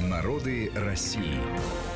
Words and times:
Народы 0.00 0.70
России. 0.74 1.38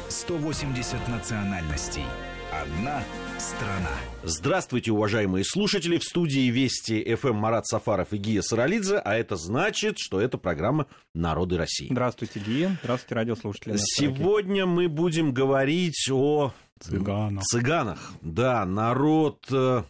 180 0.08 1.08
национальностей. 1.08 2.04
Одна 2.50 3.02
страна. 3.38 3.90
Здравствуйте, 4.24 4.90
уважаемые 4.90 5.44
слушатели. 5.44 5.98
В 5.98 6.04
студии 6.04 6.50
Вести 6.50 7.14
ФМ 7.14 7.34
Марат 7.34 7.66
Сафаров 7.66 8.12
и 8.12 8.16
Гия 8.16 8.40
Саралидзе. 8.42 8.96
А 8.98 9.14
это 9.14 9.36
значит, 9.36 9.98
что 9.98 10.20
это 10.20 10.38
программа 10.38 10.86
«Народы 11.14 11.58
России». 11.58 11.88
Здравствуйте, 11.90 12.40
Гия. 12.40 12.78
Здравствуйте, 12.82 13.14
радиослушатели. 13.14 13.74
Сегодня 13.76 14.66
мы 14.66 14.88
будем 14.88 15.32
говорить 15.32 16.08
о 16.10 16.52
Цыганах. 16.80 17.44
цыганах. 17.44 18.12
Да, 18.22 18.64
народ 18.64 19.46
э, 19.52 19.84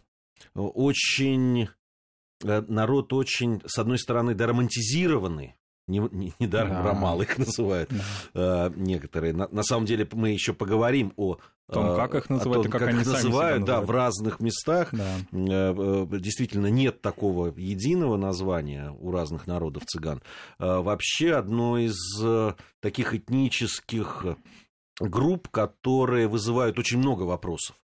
очень... 0.54 1.68
э, 2.45 2.62
Народ 2.68 3.12
очень, 3.12 3.62
с 3.66 3.79
одной 3.79 3.98
стороны, 3.98 4.34
доромантизированный, 4.34 5.54
не, 5.91 5.98
не, 6.12 6.32
недаром 6.38 6.70
Да. 6.70 6.82
ромалы 6.82 7.25
их 7.25 7.36
называют 7.38 7.91
э, 8.34 8.70
некоторые. 8.77 9.32
На, 9.32 9.48
на 9.48 9.62
самом 9.62 9.87
деле 9.87 10.09
мы 10.12 10.30
еще 10.30 10.52
поговорим 10.55 11.12
о, 11.16 11.38
О 11.69 11.73
том, 11.73 11.91
э, 11.92 11.97
как 11.97 12.14
их 12.14 12.30
называют 12.30 12.62
том, 12.64 12.69
и 12.69 12.73
как 12.73 12.88
они 12.88 13.01
себя 13.05 13.12
называют, 13.12 13.64
да, 13.64 13.80
называют. 13.80 13.88
в 13.88 13.91
разных 13.91 14.41
местах. 14.41 14.88
Да. 14.92 15.16
Э, 15.33 16.06
Действительно, 16.12 16.69
нет 16.69 17.00
такого 17.02 17.52
единого 17.56 18.16
названия 18.16 18.95
у 18.98 19.11
разных 19.11 19.47
народов 19.47 19.84
цыган. 19.87 20.23
Вообще, 20.59 21.34
одно 21.34 21.78
из 21.78 21.97
таких 22.80 23.14
этнических 23.14 24.25
групп, 25.00 25.48
которые 25.48 26.28
вызывают 26.28 26.78
очень 26.78 26.98
много 26.98 27.22
вопросов. 27.22 27.77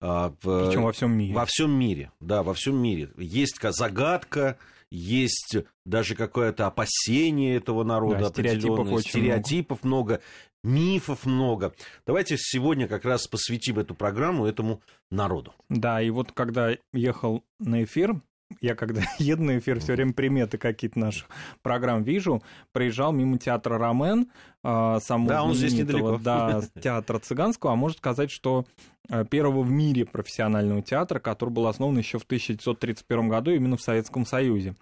Причем 0.00 0.82
во 0.84 0.92
всем 0.92 1.12
мире. 1.12 1.34
во 1.34 1.44
всем 1.44 1.70
мире, 1.72 2.10
да, 2.20 2.42
во 2.42 2.54
всем 2.54 2.76
мире. 2.80 3.10
Есть 3.18 3.58
ка- 3.58 3.72
загадка, 3.72 4.56
есть 4.90 5.56
даже 5.84 6.14
какое-то 6.14 6.66
опасение 6.66 7.56
этого 7.56 7.84
народа, 7.84 8.18
Да, 8.18 8.28
стереотипов 8.30 8.70
определенное, 8.70 8.98
очень 8.98 9.10
стереотипов 9.10 9.84
много. 9.84 10.20
мифов 10.62 11.26
много. 11.26 11.74
Давайте 12.06 12.36
сегодня 12.38 12.88
как 12.88 13.04
раз 13.04 13.26
посвятим 13.26 13.78
эту 13.78 13.94
программу 13.94 14.46
этому 14.46 14.82
народу. 15.10 15.54
Да, 15.68 16.02
и 16.02 16.10
вот 16.10 16.32
когда 16.32 16.76
ехал 16.92 17.44
на 17.58 17.84
эфир, 17.84 18.20
я 18.60 18.74
когда 18.74 19.02
еду 19.18 19.44
на 19.44 19.58
эфир, 19.58 19.80
все 19.80 19.94
время 19.94 20.12
приметы 20.12 20.58
какие-то 20.58 20.98
наших 20.98 21.28
программ 21.62 22.02
вижу, 22.02 22.42
проезжал 22.72 23.12
мимо 23.12 23.38
театра 23.38 23.78
Ромен, 23.78 24.30
а, 24.62 25.00
самого 25.00 25.28
Да, 25.28 25.42
он 25.44 25.54
здесь 25.54 25.74
недалеко. 25.74 26.18
Да, 26.18 26.62
театра 26.82 27.18
цыганского, 27.18 27.72
а 27.72 27.76
можно 27.76 27.98
сказать, 27.98 28.30
что 28.30 28.66
а, 29.08 29.24
первого 29.24 29.62
в 29.62 29.70
мире 29.70 30.04
профессионального 30.04 30.82
театра, 30.82 31.18
который 31.18 31.50
был 31.50 31.66
основан 31.66 31.98
еще 31.98 32.18
в 32.18 32.24
1931 32.24 33.28
году 33.28 33.52
именно 33.52 33.76
в 33.76 33.82
Советском 33.82 34.26
Союзе. 34.26 34.74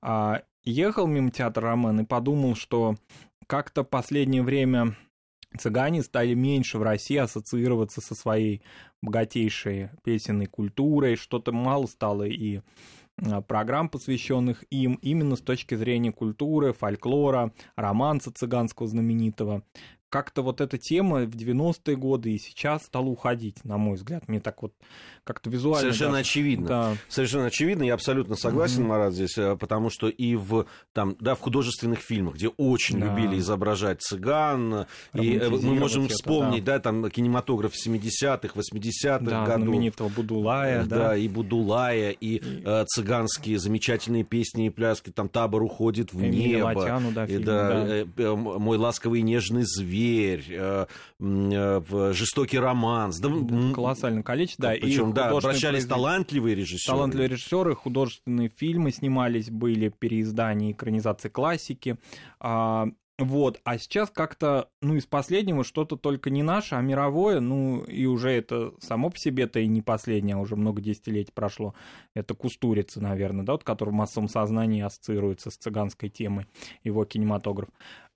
А, 0.00 0.42
Ехал 0.64 1.08
мимо 1.08 1.30
театра 1.30 1.70
Ромен 1.70 2.00
и 2.00 2.04
подумал, 2.04 2.54
что 2.54 2.94
как-то 3.48 3.82
последнее 3.82 4.42
время 4.42 4.96
цыгане 5.58 6.02
стали 6.02 6.34
меньше 6.34 6.78
в 6.78 6.82
России 6.82 7.16
ассоциироваться 7.16 8.00
со 8.00 8.14
своей 8.14 8.62
богатейшей 9.02 9.90
песенной 10.04 10.46
культурой, 10.46 11.16
что-то 11.16 11.52
мало 11.52 11.86
стало 11.86 12.22
и 12.22 12.60
программ, 13.46 13.88
посвященных 13.88 14.64
им 14.70 14.94
именно 15.02 15.36
с 15.36 15.40
точки 15.40 15.74
зрения 15.74 16.12
культуры, 16.12 16.72
фольклора, 16.72 17.52
романса 17.76 18.32
цыганского 18.32 18.88
знаменитого. 18.88 19.62
Как-то 20.12 20.42
вот 20.42 20.60
эта 20.60 20.76
тема 20.76 21.22
в 21.22 21.30
90-е 21.30 21.96
годы 21.96 22.32
и 22.34 22.38
сейчас 22.38 22.82
стала 22.84 23.06
уходить, 23.06 23.64
на 23.64 23.78
мой 23.78 23.96
взгляд. 23.96 24.28
Мне 24.28 24.40
так 24.40 24.60
вот 24.60 24.74
как-то 25.24 25.48
визуально... 25.48 25.80
Совершенно 25.80 26.10
даже- 26.10 26.20
очевидно. 26.20 26.66
Да, 26.68 26.96
Совершенно 27.08 27.46
очевидно, 27.46 27.82
я 27.84 27.94
абсолютно 27.94 28.36
согласен, 28.36 28.80
Мгм. 28.80 28.88
Марат, 28.90 29.14
здесь, 29.14 29.38
э, 29.38 29.56
потому 29.56 29.88
что 29.88 30.08
и 30.10 30.34
в, 30.34 30.66
там, 30.92 31.16
да, 31.18 31.34
в 31.34 31.40
художественных 31.40 32.00
фильмах, 32.00 32.34
где 32.34 32.48
очень 32.48 33.00
Да. 33.00 33.06
любили 33.06 33.38
изображать 33.38 34.02
цыган, 34.02 34.84
и 35.14 35.36
э, 35.38 35.48
мы 35.48 35.74
можем 35.76 36.04
это, 36.04 36.12
вспомнить, 36.14 36.64
да. 36.64 36.78
там 36.78 37.08
кинематограф 37.08 37.72
70-х, 37.74 38.52
80-х 38.54 39.18
да, 39.20 39.46
годов. 39.46 39.62
знаменитого 39.68 40.08
Будулая, 40.10 40.82
Э, 40.82 40.86
да. 40.86 41.16
и 41.16 41.26
Будулая, 41.26 42.10
и, 42.10 42.36
И- 42.36 42.62
э, 42.66 42.84
цыганские 42.86 43.58
замечательные 43.58 44.24
песни 44.24 44.66
и 44.66 44.70
пляски, 44.70 45.08
там 45.10 45.30
табор 45.30 45.62
уходит 45.62 46.12
в 46.12 46.20
Эмилия 46.20 46.56
небо. 46.58 46.78
Латяну, 46.78 47.12
да, 47.12 47.24
и 47.24 47.28
фильм, 47.28 47.44
да, 47.44 47.68
да. 47.68 47.86
э, 47.96 48.06
э, 48.18 48.34
мой 48.34 48.76
ласковый 48.76 49.20
и 49.20 49.22
нежный 49.22 49.62
зверь, 49.64 50.01
э, 50.48 50.86
м, 51.20 51.50
э, 51.50 51.78
в- 51.80 52.12
жестокий 52.12 52.58
романс. 52.58 53.18
Да, 53.18 53.28
Колоссальное 53.74 54.22
количество, 54.22 54.64
да. 54.64 54.74
Причем, 54.80 55.12
да, 55.12 55.30
обращались 55.30 55.86
талантливые 55.86 56.54
режиссеры. 56.54 56.96
Талантливые 56.96 57.28
режиссеры, 57.28 57.74
художественные 57.74 58.48
фильмы 58.48 58.90
снимались, 58.92 59.50
были 59.50 59.88
переиздания, 59.88 60.72
экранизации 60.72 61.28
классики. 61.28 61.96
А, 62.40 62.88
вот, 63.18 63.60
а 63.64 63.78
сейчас 63.78 64.10
как-то, 64.10 64.68
ну, 64.80 64.96
из 64.96 65.06
последнего 65.06 65.64
что-то 65.64 65.96
только 65.96 66.30
не 66.30 66.42
наше, 66.42 66.74
а 66.74 66.80
мировое, 66.80 67.40
ну, 67.40 67.84
и 67.84 68.06
уже 68.06 68.30
это 68.30 68.72
само 68.80 69.10
по 69.10 69.18
себе-то 69.18 69.60
и 69.60 69.66
не 69.68 69.82
последнее, 69.82 70.36
а 70.36 70.40
уже 70.40 70.56
много 70.56 70.80
десятилетий 70.80 71.30
прошло. 71.32 71.74
Это 72.14 72.34
Кустурица, 72.34 73.00
наверное, 73.00 73.44
да, 73.44 73.52
вот, 73.52 73.64
который 73.64 73.90
в 73.90 73.94
массовом 73.94 74.28
сознании 74.28 74.82
ассоциируется 74.82 75.50
с 75.50 75.56
цыганской 75.56 76.08
темой, 76.08 76.46
его 76.82 77.04
кинематограф. 77.04 77.68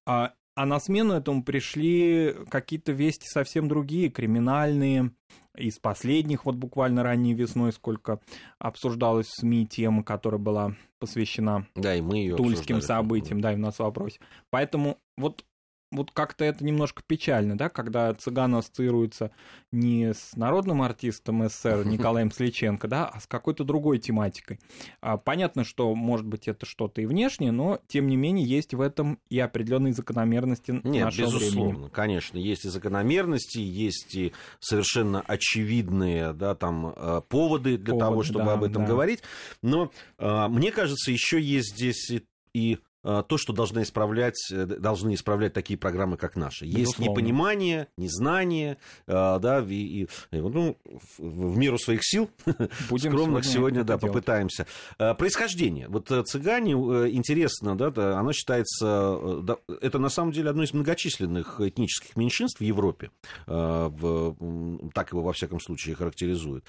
А, 0.07 0.33
а 0.57 0.65
на 0.65 0.81
смену 0.81 1.15
этому 1.15 1.45
пришли 1.45 2.35
какие-то 2.49 2.93
вести 2.93 3.29
совсем 3.29 3.69
другие, 3.69 4.09
криминальные, 4.09 5.13
из 5.57 5.79
последних, 5.79 6.45
вот 6.45 6.57
буквально 6.57 7.03
ранней 7.03 7.35
весной, 7.35 7.73
сколько 7.73 8.21
обсуждалась 8.59 9.27
в 9.27 9.41
СМИ 9.41 9.67
тема, 9.67 10.03
которая 10.03 10.41
была 10.41 10.75
посвящена 10.99 11.67
Да, 11.75 11.95
и 11.95 12.01
мы 12.01 12.31
тульским 12.37 12.81
событиям, 12.81 13.41
да, 13.41 13.53
и 13.53 13.57
у 13.57 13.61
нас 13.61 13.77
в 13.77 13.81
вопросе. 13.81 14.21
Поэтому 14.51 14.99
вот, 15.17 15.45
вот 15.93 16.11
как-то 16.11 16.45
это 16.45 16.65
немножко 16.65 17.03
печально, 17.07 17.57
да, 17.57 17.69
когда 17.69 18.13
цыган 18.15 18.55
ассоциируется 18.57 19.31
не 19.73 20.15
с 20.15 20.37
народным 20.37 20.83
артистом 20.83 21.49
СССР 21.49 21.87
Николаем 21.87 22.33
Сличенко, 22.33 22.89
да, 22.89 23.07
а 23.07 23.21
с 23.21 23.27
какой-то 23.27 23.65
другой 23.65 23.99
тематикой. 23.99 24.59
А, 25.01 25.17
понятно, 25.17 25.65
что, 25.65 25.95
может 25.95 26.27
быть, 26.27 26.49
это 26.49 26.67
что-то 26.67 27.01
и 27.01 27.07
внешнее, 27.07 27.53
но, 27.53 27.81
тем 27.87 28.09
не 28.09 28.17
менее, 28.17 28.47
есть 28.47 28.75
в 28.75 28.81
этом 28.81 29.19
и 29.29 29.39
определенные 29.39 29.93
закономерности 29.93 30.81
Нет, 30.83 31.05
нашего 31.05 31.27
безусловно, 31.27 31.73
времени. 31.75 31.91
конечно, 31.91 32.39
есть 32.39 32.65
и 32.65 32.69
закономерности, 32.69 33.59
есть 33.59 34.15
и 34.15 34.33
совершенно 34.61 35.21
очевидные, 35.21 36.33
да, 36.33 36.55
там 36.55 36.95
э, 36.97 37.21
поводы 37.29 37.77
для 37.79 37.95
Поводы, 37.95 38.01
того, 38.01 38.23
чтобы 38.23 38.47
да, 38.47 38.53
об 38.55 38.65
этом 38.65 38.83
да. 38.83 38.89
говорить. 38.89 39.23
Но 39.63 39.91
э, 40.19 40.49
мне 40.49 40.73
кажется, 40.73 41.11
еще 41.11 41.41
есть 41.41 41.75
здесь 41.75 42.11
и, 42.57 42.79
то, 43.07 43.39
что 43.39 43.53
должны 43.53 43.83
исправлять, 43.83 44.51
э, 44.51 44.67
должны 44.67 45.15
исправлять 45.15 45.53
такие 45.53 45.79
программы, 45.79 46.17
как 46.17 46.37
наши. 46.37 46.67
Есть 46.67 46.79
Безусловно. 46.79 47.11
непонимание, 47.11 47.89
незнание, 47.97 48.79
э, 49.07 49.39
да, 49.41 49.65
и, 49.69 50.03
и, 50.03 50.09
ну, 50.33 50.77
в, 51.19 51.57
меру 51.57 51.79
своих 51.79 52.01
сил 52.03 52.29
Будем 52.91 53.13
скромных 53.13 53.45
сегодня, 53.45 53.81
это 53.81 53.89
да, 53.89 53.99
делать. 53.99 54.13
попытаемся. 54.13 54.67
Э, 54.99 55.15
Происхождение. 55.15 55.89
Вот 55.89 56.11
э, 56.11 56.23
цыгане, 56.25 56.73
э, 56.73 57.11
интересно, 57.11 57.77
да, 57.77 58.19
оно 58.19 58.33
считается, 58.33 59.41
да, 59.43 59.57
это 59.81 59.99
на 59.99 60.09
самом 60.09 60.33
деле 60.33 60.51
одно 60.51 60.63
из 60.63 60.73
многочисленных 60.75 61.61
этнических 61.61 62.17
меньшинств 62.17 62.61
в 62.61 62.65
Европе. 62.65 63.11
Так 63.47 65.13
его, 65.13 65.23
во 65.23 65.33
всяком 65.33 65.61
случае, 65.61 65.95
характеризуют. 65.95 66.65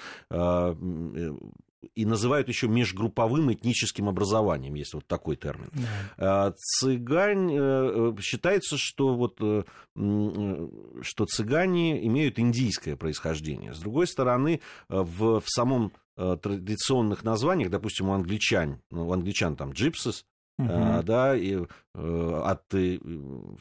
И 1.94 2.06
называют 2.06 2.48
еще 2.48 2.68
межгрупповым 2.68 3.54
этническим 3.54 4.10
образованием, 4.10 4.74
есть 4.74 4.94
вот 4.94 5.06
такой 5.06 5.36
термин. 5.36 5.70
Да. 5.74 5.88
А, 6.18 6.54
Цыгань, 6.58 7.52
э, 7.52 7.58
э, 7.60 8.22
считается, 8.22 8.78
что, 8.78 9.16
вот, 9.16 9.38
э, 9.42 9.64
что 9.96 11.26
цыгане 11.26 12.06
имеют 12.08 12.40
индийское 12.40 12.96
происхождение. 12.96 13.74
С 13.74 13.80
другой 13.80 14.08
стороны, 14.08 14.62
в, 14.90 15.40
в 15.40 15.48
самом 15.48 15.92
традиционных 16.16 17.24
названиях, 17.24 17.70
допустим, 17.70 18.10
у 18.10 18.14
англичан, 18.14 18.82
ну, 18.90 19.08
у 19.08 19.14
англичан 19.14 19.56
там 19.56 19.74
джипсис, 19.74 20.26
А, 20.60 21.04
да, 21.04 21.36
и, 21.36 21.56
э, 21.94 22.42
от, 22.44 22.74
э, 22.74 22.98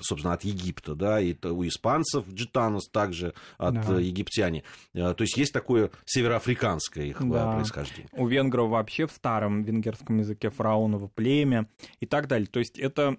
собственно, 0.00 0.32
от 0.32 0.44
Египта, 0.44 0.94
да, 0.94 1.20
и 1.20 1.36
у 1.46 1.66
испанцев 1.66 2.26
джитанос 2.28 2.88
также 2.88 3.34
от 3.58 3.74
Да. 3.74 3.98
э, 3.98 4.02
египтяне. 4.02 4.64
Э, 4.94 5.12
То 5.12 5.22
есть 5.22 5.36
есть 5.36 5.52
такое 5.52 5.90
североафриканское 6.06 7.04
их 7.04 7.20
Да. 7.20 7.52
происхождение. 7.52 8.08
У 8.12 8.26
венгров 8.26 8.70
вообще 8.70 9.06
в 9.06 9.12
старом 9.12 9.62
венгерском 9.62 10.18
языке 10.18 10.50
фараоново 10.50 11.08
племя 11.08 11.68
и 12.00 12.06
так 12.06 12.28
далее. 12.28 12.46
То 12.46 12.60
есть 12.60 12.78
это 12.78 13.16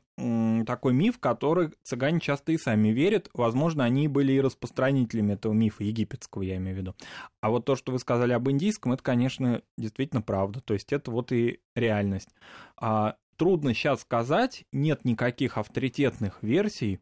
такой 0.66 0.94
миф, 0.94 1.20
который 1.20 1.70
цыгане 1.84 2.20
часто 2.20 2.52
и 2.52 2.58
сами 2.58 2.90
верят. 2.90 3.30
Возможно, 3.36 3.84
они 3.84 4.08
были 4.08 4.34
и 4.34 4.42
распространителями 4.42 5.34
этого 5.34 5.54
мифа, 5.54 5.84
египетского, 5.84 6.42
я 6.42 6.58
имею 6.58 6.76
в 6.76 6.80
виду. 6.80 6.96
А 7.42 7.52
вот 7.52 7.66
то, 7.66 7.76
что 7.76 7.92
вы 7.92 8.00
сказали 8.00 8.34
об 8.34 8.50
индийском, 8.50 8.94
это, 8.94 9.04
конечно, 9.04 9.62
действительно 9.78 10.24
правда. 10.24 10.60
То 10.62 10.74
есть 10.74 10.92
это 10.92 11.12
вот 11.12 11.32
и 11.32 11.60
реальность. 11.76 12.30
А, 12.78 13.16
трудно 13.38 13.74
сейчас 13.74 14.02
сказать, 14.02 14.66
нет 14.72 15.06
никаких 15.06 15.58
авторитетных 15.58 16.42
версий, 16.42 17.00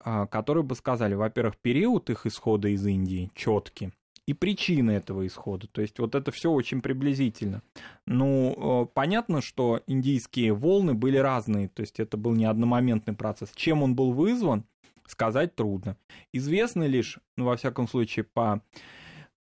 а, 0.00 0.26
которые 0.26 0.64
бы 0.64 0.74
сказали, 0.74 1.14
во-первых, 1.14 1.56
период 1.58 2.10
их 2.10 2.26
исхода 2.26 2.68
из 2.68 2.86
Индии 2.86 3.30
четкий, 3.34 3.92
и 4.26 4.34
причины 4.34 4.90
этого 4.92 5.26
исхода. 5.26 5.68
То 5.68 5.80
есть 5.80 5.98
вот 5.98 6.14
это 6.14 6.30
все 6.30 6.50
очень 6.50 6.82
приблизительно. 6.82 7.62
Ну, 8.06 8.84
э, 8.84 8.86
понятно, 8.92 9.40
что 9.40 9.80
индийские 9.86 10.52
волны 10.52 10.92
были 10.92 11.16
разные, 11.16 11.68
то 11.68 11.80
есть 11.80 11.98
это 11.98 12.16
был 12.18 12.34
не 12.34 12.44
одномоментный 12.44 13.14
процесс. 13.14 13.50
Чем 13.54 13.82
он 13.82 13.94
был 13.94 14.12
вызван, 14.12 14.66
сказать 15.06 15.56
трудно. 15.56 15.96
Известно 16.32 16.86
лишь, 16.86 17.18
ну, 17.38 17.46
во 17.46 17.56
всяком 17.56 17.88
случае, 17.88 18.24
по 18.24 18.62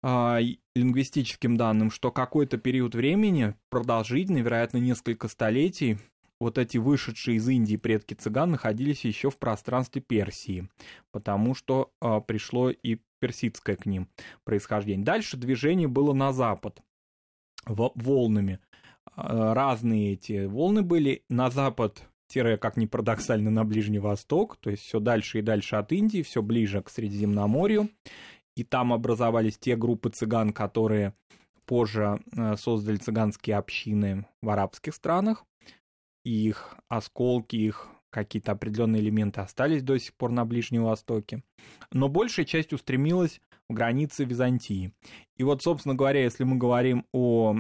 э, 0.03 0.39
лингвистическим 0.77 1.57
данным, 1.57 1.91
что 1.91 2.11
какой-то 2.11 2.59
период 2.59 2.95
времени, 2.95 3.55
продолжительный, 3.71 4.43
вероятно, 4.43 4.77
несколько 4.77 5.29
столетий, 5.29 5.99
вот 6.41 6.59
эти 6.59 6.79
вышедшие 6.79 7.37
из 7.37 7.49
Индии 7.49 7.77
предки 7.77 8.15
цыган 8.15 8.53
находились 8.53 9.05
еще 9.05 9.31
в 9.31 9.39
пространстве 9.39 10.03
Персии, 10.03 10.69
потому 11.11 11.55
что 11.55 11.93
э, 12.01 12.21
пришло 12.27 12.71
и 12.71 12.99
персидское 13.21 13.77
к 13.77 13.87
ним 13.87 14.09
происхождение. 14.45 15.05
Дальше 15.05 15.37
движение 15.37 15.89
было 15.89 16.13
на 16.13 16.33
запад, 16.33 16.83
волнами. 17.67 18.61
Э, 19.17 19.53
разные 19.53 20.15
эти 20.15 20.45
волны 20.47 20.83
были. 20.83 21.25
На 21.29 21.51
запад 21.51 22.03
как 22.61 22.77
ни 22.77 22.87
парадоксально, 22.87 23.51
на 23.51 23.65
Ближний 23.65 24.01
Восток, 24.01 24.57
то 24.57 24.69
есть 24.69 24.83
все 24.83 24.99
дальше 24.99 25.39
и 25.39 25.43
дальше 25.43 25.77
от 25.77 25.93
Индии, 25.93 26.23
все 26.23 26.43
ближе 26.43 26.83
к 26.83 26.91
Средиземноморью. 26.91 27.91
И 28.57 28.65
там 28.65 28.93
образовались 28.93 29.57
те 29.57 29.77
группы 29.77 30.11
цыган, 30.11 30.53
которые 30.53 31.15
позже 31.65 32.21
э, 32.37 32.57
создали 32.57 32.97
цыганские 32.97 33.57
общины 33.57 34.27
в 34.43 34.51
арабских 34.51 34.95
странах 34.95 35.45
их 36.25 36.77
осколки, 36.89 37.57
их 37.57 37.89
какие-то 38.11 38.53
определенные 38.53 39.03
элементы 39.03 39.41
остались 39.41 39.83
до 39.83 39.99
сих 39.99 40.15
пор 40.15 40.31
на 40.31 40.45
Ближнем 40.45 40.85
Востоке. 40.85 41.43
Но 41.91 42.09
большая 42.09 42.47
часть 42.47 42.73
устремилась 42.73 43.41
в 43.69 43.75
границы 43.75 44.25
Византии. 44.25 44.93
И 45.37 45.43
вот, 45.43 45.63
собственно 45.63 45.95
говоря, 45.95 46.23
если 46.23 46.45
мы 46.45 46.57
говорим 46.57 47.07
о 47.13 47.57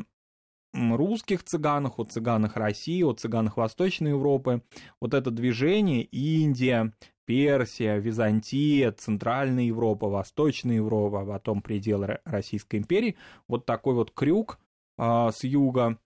русских 0.73 1.45
цыганах, 1.45 1.99
о 1.99 2.05
цыганах 2.05 2.57
России, 2.57 3.03
о 3.03 3.13
цыганах 3.13 3.57
Восточной 3.57 4.11
Европы, 4.11 4.63
вот 5.01 5.15
это 5.15 5.31
движение 5.31 6.03
Индия, 6.05 6.93
Персия, 7.27 7.97
Византия, 7.97 8.93
Центральная 8.93 9.65
Европа, 9.65 10.09
Восточная 10.09 10.77
Европа, 10.77 11.23
а 11.23 11.27
потом 11.27 11.63
пределы 11.63 12.19
Российской 12.25 12.77
империи, 12.77 13.17
вот 13.49 13.67
такой 13.67 13.95
вот 13.95 14.13
крюк 14.13 14.59
э, 14.99 15.31
с 15.33 15.43
юга 15.45 15.99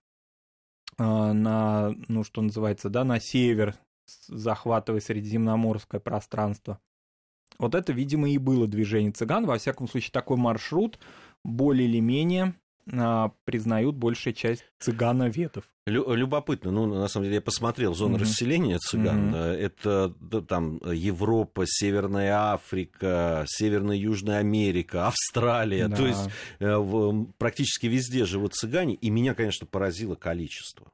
на, 0.99 1.95
ну, 2.07 2.23
что 2.23 2.41
называется, 2.41 2.89
да, 2.89 3.03
на 3.03 3.19
север, 3.19 3.75
захватывая 4.27 5.01
Средиземноморское 5.01 5.99
пространство. 5.99 6.79
Вот 7.57 7.75
это, 7.75 7.91
видимо, 7.91 8.29
и 8.29 8.37
было 8.37 8.67
движение 8.67 9.11
цыган. 9.11 9.45
Во 9.45 9.57
всяком 9.57 9.87
случае, 9.87 10.11
такой 10.11 10.37
маршрут 10.37 10.99
более 11.43 11.87
или 11.87 11.99
менее 11.99 12.53
признают 13.45 13.95
большая 13.95 14.33
часть 14.33 14.65
цыгановедов. 14.79 15.69
Любопытно, 15.85 16.71
ну, 16.71 16.85
на 16.85 17.07
самом 17.07 17.25
деле, 17.25 17.35
я 17.35 17.41
посмотрел 17.41 17.95
зону 17.95 18.17
mm-hmm. 18.17 18.21
расселения 18.21 18.77
цыган. 18.77 19.33
Mm-hmm. 19.33 19.55
Это 19.55 20.13
да, 20.19 20.41
там 20.41 20.79
Европа, 20.85 21.63
Северная 21.65 22.53
Африка, 22.53 23.45
Северная 23.47 23.97
Южная 23.97 24.39
Америка, 24.39 25.07
Австралия. 25.07 25.87
Да. 25.87 25.95
То 25.95 26.05
есть 26.05 26.29
э, 26.59 26.75
в, 26.75 27.25
практически 27.37 27.87
везде 27.87 28.25
живут 28.25 28.53
цыгане. 28.53 28.95
И 28.95 29.09
меня, 29.09 29.33
конечно, 29.33 29.65
поразило 29.65 30.15
количество. 30.15 30.91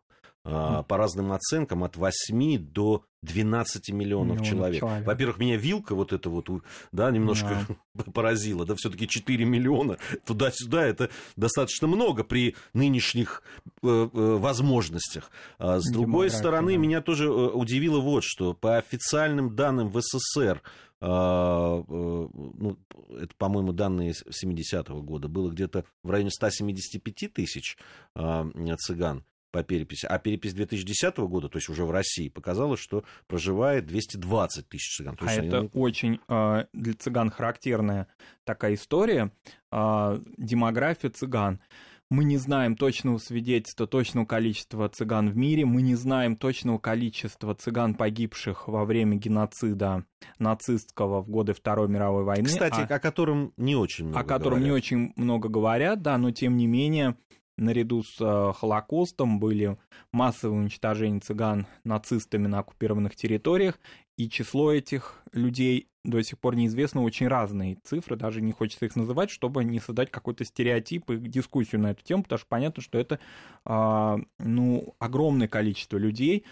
А, 0.47 0.83
по 0.83 0.97
разным 0.97 1.31
оценкам, 1.31 1.83
от 1.83 1.97
8 1.97 2.59
до 2.59 3.03
12 3.24 3.89
миллионов, 3.89 4.38
миллионов 4.38 4.47
человек. 4.47 4.80
человек. 4.80 5.07
Во-первых, 5.07 5.39
меня 5.39 5.57
вилка 5.57 5.95
вот 5.95 6.13
это 6.13 6.30
вот, 6.30 6.50
да, 6.92 7.09
немножко 7.09 7.65
да. 7.95 8.03
поразила, 8.13 8.63
да, 8.63 8.75
все-таки 8.75 9.07
4 9.07 9.44
миллиона 9.44 9.97
туда-сюда, 10.24 10.86
это 10.86 11.09
достаточно 11.36 11.88
много 11.88 12.24
при 12.24 12.56
нынешних 12.74 13.42
э, 13.81 13.88
э, 13.88 14.07
возможностностях. 14.13 15.31
А 15.57 15.80
с 15.80 15.92
другой 15.92 16.30
стороны, 16.30 16.74
да. 16.74 16.77
меня 16.77 17.01
тоже 17.01 17.25
э, 17.25 17.27
удивило 17.27 18.00
вот 18.00 18.24
что, 18.24 18.53
по 18.53 18.77
официальным 18.77 19.56
данным 19.56 19.89
в 19.89 20.00
СССР, 20.00 20.62
а, 21.01 21.81
э, 21.81 21.83
ну, 21.89 22.77
это, 23.19 23.33
по-моему, 23.36 23.74
данные 23.74 24.13
70-го 24.13 25.01
года, 25.01 25.27
было 25.27 25.50
где-то 25.50 25.86
в 26.03 26.12
районе 26.12 26.30
175 26.30 27.33
тысяч 27.33 27.77
а, 28.13 28.48
цыган 28.77 29.25
по 29.55 29.63
переписи. 29.63 30.05
А 30.05 30.19
перепись 30.19 30.53
2010 30.53 31.17
года, 31.19 31.47
то 31.47 31.59
есть 31.59 31.69
уже 31.69 31.85
в 31.85 31.91
России, 31.91 32.27
показала, 32.27 32.75
что 32.75 33.05
проживает 33.25 33.85
220 33.85 34.67
тысяч 34.67 34.97
цыган. 34.97 35.17
а 35.21 35.31
это 35.31 35.59
они... 35.59 35.69
очень 35.71 36.19
э, 36.27 36.65
для 36.73 36.93
цыган 36.93 37.31
характерная 37.31 38.07
такая 38.43 38.73
история, 38.73 39.31
э, 39.71 40.19
демография 40.35 41.09
цыган. 41.09 41.61
Мы 42.09 42.25
не 42.25 42.35
знаем 42.35 42.75
точного 42.75 43.17
свидетельства, 43.17 43.87
точного 43.87 44.25
количества 44.25 44.89
цыган 44.89 45.29
в 45.29 45.37
мире, 45.37 45.63
мы 45.63 45.81
не 45.81 45.95
знаем 45.95 46.35
точного 46.35 46.77
количества 46.77 47.55
цыган, 47.55 47.95
погибших 47.95 48.67
во 48.67 48.83
время 48.83 49.15
геноцида 49.15 50.03
нацистского 50.37 51.21
в 51.21 51.29
годы 51.29 51.53
Второй 51.53 51.87
мировой 51.87 52.25
войны. 52.25 52.47
Кстати, 52.47 52.81
а... 52.81 52.93
о 52.93 52.99
котором 52.99 53.53
не 53.55 53.77
очень 53.77 54.07
много 54.07 54.19
О 54.19 54.23
котором 54.25 54.59
говорят. 54.59 54.65
не 54.65 54.71
очень 54.71 55.13
много 55.15 55.47
говорят, 55.47 56.01
да, 56.01 56.17
но 56.17 56.31
тем 56.31 56.57
не 56.57 56.67
менее 56.67 57.15
наряду 57.57 58.03
с 58.03 58.17
э, 58.19 58.53
Холокостом 58.53 59.39
были 59.39 59.77
массовые 60.11 60.59
уничтожения 60.59 61.19
цыган 61.19 61.67
нацистами 61.83 62.47
на 62.47 62.59
оккупированных 62.59 63.15
территориях, 63.15 63.79
и 64.17 64.29
число 64.29 64.71
этих 64.71 65.21
людей 65.33 65.89
до 66.05 66.21
сих 66.21 66.39
пор 66.39 66.55
неизвестно, 66.55 67.01
очень 67.01 67.27
разные 67.27 67.77
цифры, 67.83 68.15
даже 68.15 68.41
не 68.41 68.51
хочется 68.51 68.85
их 68.85 68.95
называть, 68.95 69.29
чтобы 69.29 69.63
не 69.63 69.79
создать 69.79 70.11
какой-то 70.11 70.45
стереотип 70.45 71.09
и 71.09 71.17
дискуссию 71.17 71.81
на 71.81 71.91
эту 71.91 72.03
тему, 72.03 72.23
потому 72.23 72.37
что 72.37 72.47
понятно, 72.47 72.83
что 72.83 72.99
это 72.99 73.19
а, 73.65 74.19
ну, 74.39 74.95
огромное 74.99 75.47
количество 75.47 75.97
людей 75.97 76.45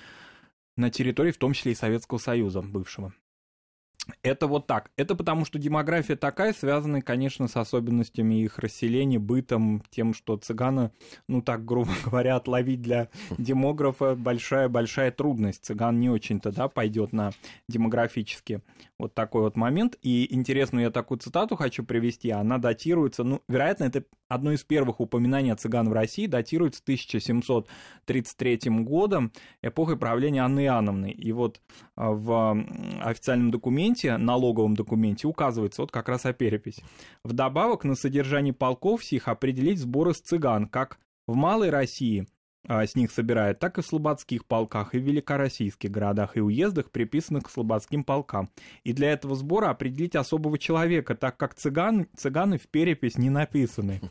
на 0.76 0.90
территории, 0.90 1.32
в 1.32 1.38
том 1.38 1.54
числе 1.54 1.74
и 1.74 1.76
Советского 1.76 2.18
Союза 2.18 2.62
бывшего. 2.62 3.14
Это 4.22 4.48
вот 4.48 4.68
так. 4.68 4.92
Это 4.98 5.16
потому, 5.16 5.46
что 5.46 5.60
демография 5.60 6.16
такая, 6.16 6.54
связанная, 6.54 7.02
конечно, 7.02 7.48
с 7.48 7.56
особенностями 7.56 8.44
их 8.44 8.60
расселения, 8.60 9.20
бытом, 9.20 9.82
тем, 9.90 10.14
что 10.14 10.36
цыгана, 10.36 10.92
ну 11.28 11.42
так, 11.42 11.64
грубо 11.64 11.92
говоря, 12.06 12.36
отловить 12.36 12.82
для 12.82 13.10
демографа 13.38 14.16
большая-большая 14.16 15.12
трудность. 15.12 15.66
Цыган 15.66 16.00
не 16.00 16.10
очень-то, 16.10 16.52
да, 16.52 16.68
пойдет 16.68 17.14
на 17.14 17.32
демографический 17.70 18.60
вот 19.00 19.14
такой 19.14 19.44
вот 19.44 19.56
момент. 19.56 19.98
И 20.02 20.34
интересную 20.34 20.84
я 20.84 20.92
такую 20.92 21.20
цитату 21.20 21.56
хочу 21.56 21.84
привести. 21.84 22.30
Она 22.30 22.58
датируется, 22.58 23.24
ну, 23.24 23.42
вероятно, 23.48 23.86
это 23.86 24.04
одно 24.34 24.52
из 24.52 24.64
первых 24.64 25.00
упоминаний 25.00 25.52
о 25.52 25.56
цыган 25.56 25.90
в 25.90 25.94
России, 25.94 26.28
датируется 26.28 26.82
1733 26.84 28.60
годом, 28.84 29.32
эпохой 29.62 29.98
правления 29.98 30.44
Анны 30.44 30.66
Иоанновны. 30.66 31.12
И 31.12 31.32
вот 31.32 31.62
а, 31.96 32.12
в 32.12 32.66
официальном 33.02 33.52
документе, 33.52 34.18
налоговом 34.18 34.76
документе 34.76 35.28
указывается 35.28 35.82
вот 35.82 35.92
как 35.92 36.10
раз 36.10 36.26
о 36.26 36.34
переписи. 36.34 36.84
Вдобавок 37.24 37.84
на 37.84 37.96
содержание 37.96 38.54
полков 38.54 39.04
сих 39.04 39.28
определить 39.28 39.80
сборы 39.80 40.14
с 40.14 40.22
цыган, 40.22 40.68
как 40.68 41.00
в 41.28 41.36
Малой 41.36 41.70
России 41.70 42.28
с 42.68 42.96
них 42.96 43.12
собирают, 43.12 43.60
так 43.60 43.78
и 43.78 43.82
в 43.82 43.86
слободских 43.86 44.46
полках 44.46 44.96
и 44.96 45.00
в 45.00 45.04
великороссийских 45.04 45.92
городах 45.92 46.38
и 46.38 46.42
уездах, 46.42 46.92
приписанных 46.92 47.44
к 47.44 47.50
слободским 47.50 48.04
полкам. 48.04 48.50
И 48.84 48.94
для 48.94 49.12
этого 49.12 49.36
сбора 49.36 49.70
определить 49.70 50.16
особого 50.16 50.58
человека, 50.58 51.16
так 51.16 51.38
как 51.38 51.56
цыган, 51.56 52.08
цыганы 52.16 52.58
в 52.58 52.68
перепись 52.68 53.18
не 53.18 53.30
написаны. 53.30 54.02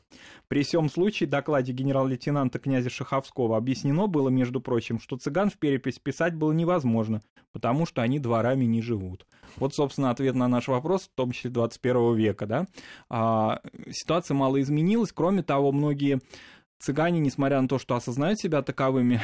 При 0.49 0.62
всем 0.62 0.90
случае 0.90 1.28
докладе 1.28 1.73
генерал-лейтенанта 1.73 2.59
князя 2.59 2.90
Шаховского 2.90 3.56
объяснено 3.56 4.06
было, 4.06 4.28
между 4.28 4.61
прочим, 4.61 5.00
что 5.00 5.16
цыган 5.16 5.50
в 5.50 5.56
перепись 5.56 5.99
писать 5.99 6.35
было 6.35 6.52
невозможно, 6.52 7.23
потому 7.52 7.87
что 7.87 8.02
они 8.02 8.18
дворами 8.18 8.64
не 8.64 8.82
живут. 8.82 9.26
Вот, 9.56 9.75
собственно, 9.75 10.11
ответ 10.11 10.35
на 10.35 10.49
наш 10.49 10.68
вопрос, 10.68 11.02
в 11.02 11.14
том 11.14 11.32
числе 11.32 11.50
21 11.50 12.14
века. 12.14 12.47
Да? 12.47 12.66
А, 13.09 13.61
ситуация 13.90 14.35
мало 14.35 14.61
изменилась. 14.61 15.12
Кроме 15.12 15.42
того, 15.42 15.73
многие 15.73 16.21
цыгане, 16.82 17.20
несмотря 17.20 17.60
на 17.60 17.68
то, 17.68 17.78
что 17.78 17.94
осознают 17.94 18.40
себя 18.40 18.60
таковыми, 18.62 19.20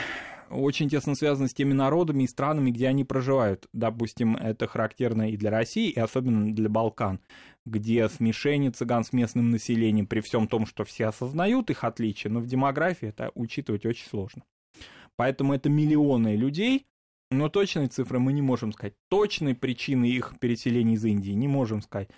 очень 0.48 0.88
тесно 0.88 1.14
связаны 1.14 1.48
с 1.48 1.54
теми 1.54 1.72
народами 1.72 2.22
и 2.22 2.28
странами, 2.28 2.70
где 2.70 2.86
они 2.88 3.04
проживают. 3.04 3.66
Допустим, 3.72 4.36
это 4.36 4.68
характерно 4.68 5.30
и 5.30 5.36
для 5.36 5.50
России, 5.50 5.90
и 5.90 5.98
особенно 5.98 6.54
для 6.54 6.68
Балкан, 6.68 7.20
где 7.66 8.08
смешение 8.08 8.70
цыган 8.70 9.04
с 9.04 9.12
местным 9.12 9.50
населением, 9.50 10.06
при 10.06 10.20
всем 10.20 10.46
том, 10.46 10.66
что 10.66 10.84
все 10.84 11.06
осознают 11.06 11.68
их 11.70 11.84
отличия, 11.84 12.30
но 12.30 12.40
в 12.40 12.46
демографии 12.46 13.08
это 13.08 13.32
учитывать 13.34 13.84
очень 13.84 14.06
сложно. 14.06 14.44
Поэтому 15.16 15.52
это 15.52 15.68
миллионы 15.68 16.36
людей, 16.36 16.86
но 17.30 17.48
точной 17.48 17.88
цифры 17.88 18.20
мы 18.20 18.32
не 18.32 18.40
можем 18.40 18.72
сказать. 18.72 18.94
Точной 19.08 19.56
причины 19.56 20.04
их 20.04 20.34
переселения 20.40 20.94
из 20.94 21.04
Индии 21.04 21.32
не 21.32 21.48
можем 21.48 21.82
сказать 21.82 22.08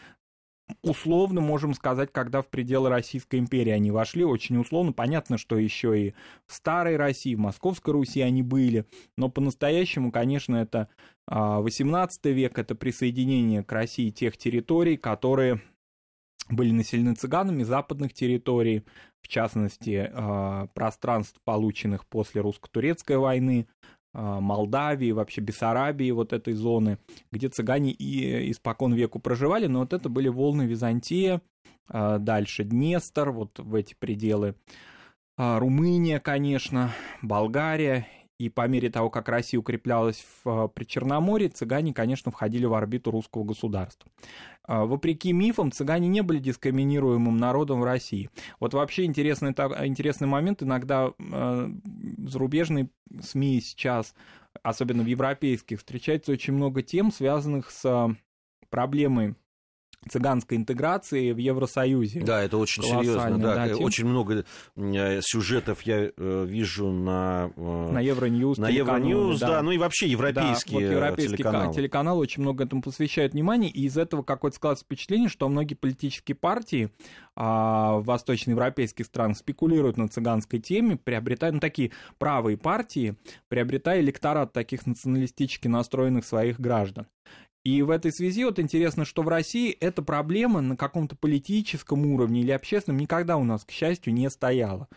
условно 0.82 1.40
можем 1.40 1.74
сказать, 1.74 2.10
когда 2.12 2.42
в 2.42 2.48
пределы 2.48 2.88
Российской 2.88 3.38
империи 3.38 3.70
они 3.70 3.90
вошли, 3.90 4.24
очень 4.24 4.56
условно. 4.58 4.92
Понятно, 4.92 5.38
что 5.38 5.56
еще 5.56 6.08
и 6.08 6.14
в 6.46 6.54
Старой 6.54 6.96
России, 6.96 7.34
в 7.34 7.38
Московской 7.40 7.92
Руси 7.92 8.20
они 8.20 8.42
были, 8.42 8.86
но 9.16 9.28
по-настоящему, 9.28 10.10
конечно, 10.12 10.56
это 10.56 10.88
18 11.26 12.20
а, 12.24 12.28
век, 12.30 12.58
это 12.58 12.74
присоединение 12.74 13.62
к 13.62 13.72
России 13.72 14.10
тех 14.10 14.36
территорий, 14.36 14.96
которые 14.96 15.60
были 16.48 16.72
населены 16.72 17.14
цыганами 17.14 17.62
западных 17.62 18.12
территорий, 18.12 18.84
в 19.22 19.28
частности, 19.28 20.10
а, 20.12 20.66
пространств, 20.74 21.40
полученных 21.44 22.06
после 22.06 22.40
русско-турецкой 22.40 23.18
войны, 23.18 23.68
Молдавии, 24.12 25.12
вообще 25.12 25.40
Бессарабии, 25.40 26.10
вот 26.10 26.32
этой 26.32 26.54
зоны, 26.54 26.98
где 27.30 27.48
цыгане 27.48 27.92
и 27.92 28.50
испокон 28.50 28.92
веку 28.94 29.18
проживали, 29.20 29.66
но 29.66 29.80
вот 29.80 29.92
это 29.92 30.08
были 30.08 30.28
волны 30.28 30.62
Византия, 30.62 31.40
дальше 31.88 32.64
Днестр, 32.64 33.30
вот 33.30 33.58
в 33.58 33.74
эти 33.74 33.94
пределы, 33.94 34.54
Румыния, 35.36 36.20
конечно, 36.20 36.90
Болгария 37.22 38.06
и 38.40 38.48
по 38.48 38.66
мере 38.66 38.88
того, 38.88 39.10
как 39.10 39.28
Россия 39.28 39.60
укреплялась 39.60 40.24
в 40.42 40.48
а, 40.48 40.68
Причерноморье, 40.68 41.50
цыгане, 41.50 41.92
конечно, 41.92 42.30
входили 42.32 42.64
в 42.64 42.72
орбиту 42.72 43.10
русского 43.10 43.44
государства. 43.44 44.10
А, 44.64 44.86
вопреки 44.86 45.34
мифам, 45.34 45.70
цыгане 45.70 46.08
не 46.08 46.22
были 46.22 46.38
дискриминируемым 46.38 47.36
народом 47.36 47.82
в 47.82 47.84
России. 47.84 48.30
Вот 48.58 48.72
вообще 48.72 49.04
интересный, 49.04 49.50
интересный 49.50 50.26
момент, 50.26 50.62
иногда 50.62 51.12
а, 51.18 51.70
зарубежные 52.26 52.88
СМИ 53.20 53.60
сейчас, 53.60 54.14
особенно 54.62 55.02
в 55.02 55.06
европейских, 55.06 55.80
встречается 55.80 56.32
очень 56.32 56.54
много 56.54 56.80
тем, 56.80 57.12
связанных 57.12 57.70
с 57.70 58.16
проблемой 58.70 59.34
цыганской 60.08 60.56
интеграции 60.56 61.32
в 61.32 61.36
Евросоюзе. 61.36 62.22
Да, 62.22 62.42
это 62.42 62.56
очень 62.56 62.82
серьезно. 62.82 63.38
Да, 63.38 63.54
да, 63.54 63.68
тем... 63.68 63.84
Очень 63.84 64.06
много 64.06 64.44
э, 64.76 65.20
сюжетов 65.22 65.82
я 65.82 66.10
э, 66.16 66.44
вижу 66.48 66.90
на... 66.90 67.50
Э, 67.56 67.90
на 67.92 68.00
Евроньюз. 68.00 68.58
На 68.58 68.68
Евроньюз, 68.68 69.40
да. 69.40 69.48
да, 69.48 69.62
ну 69.62 69.72
и 69.72 69.78
вообще 69.78 70.08
европейские 70.08 70.80
да, 70.80 70.86
вот 70.86 70.94
европейские 70.94 71.36
телеканалы. 71.36 71.74
телеканалы 71.74 72.20
очень 72.20 72.42
много 72.42 72.64
этому 72.64 72.82
посвящают 72.82 73.34
внимание, 73.34 73.70
и 73.70 73.84
из 73.84 73.98
этого 73.98 74.22
какое-то 74.22 74.56
складывается 74.56 74.84
впечатление, 74.86 75.28
что 75.28 75.48
многие 75.48 75.74
политические 75.74 76.34
партии 76.34 76.90
а, 77.36 77.98
восточноевропейских 78.00 79.04
странах 79.04 79.36
спекулируют 79.36 79.98
на 79.98 80.08
цыганской 80.08 80.60
теме, 80.60 80.96
приобретая, 80.96 81.52
ну, 81.52 81.60
такие 81.60 81.90
правые 82.18 82.56
партии, 82.56 83.16
приобретая 83.48 84.00
электорат 84.00 84.52
таких 84.52 84.86
националистически 84.86 85.68
настроенных 85.68 86.24
своих 86.24 86.58
граждан. 86.58 87.06
И 87.64 87.82
в 87.82 87.90
этой 87.90 88.10
связи 88.10 88.44
вот 88.44 88.58
интересно, 88.58 89.04
что 89.04 89.22
в 89.22 89.28
России 89.28 89.70
эта 89.70 90.02
проблема 90.02 90.60
на 90.62 90.76
каком-то 90.76 91.14
политическом 91.14 92.06
уровне 92.06 92.40
или 92.40 92.52
общественном 92.52 93.00
никогда 93.00 93.36
у 93.36 93.44
нас, 93.44 93.64
к 93.64 93.70
счастью, 93.70 94.14
не 94.14 94.30
стояла. 94.30 94.88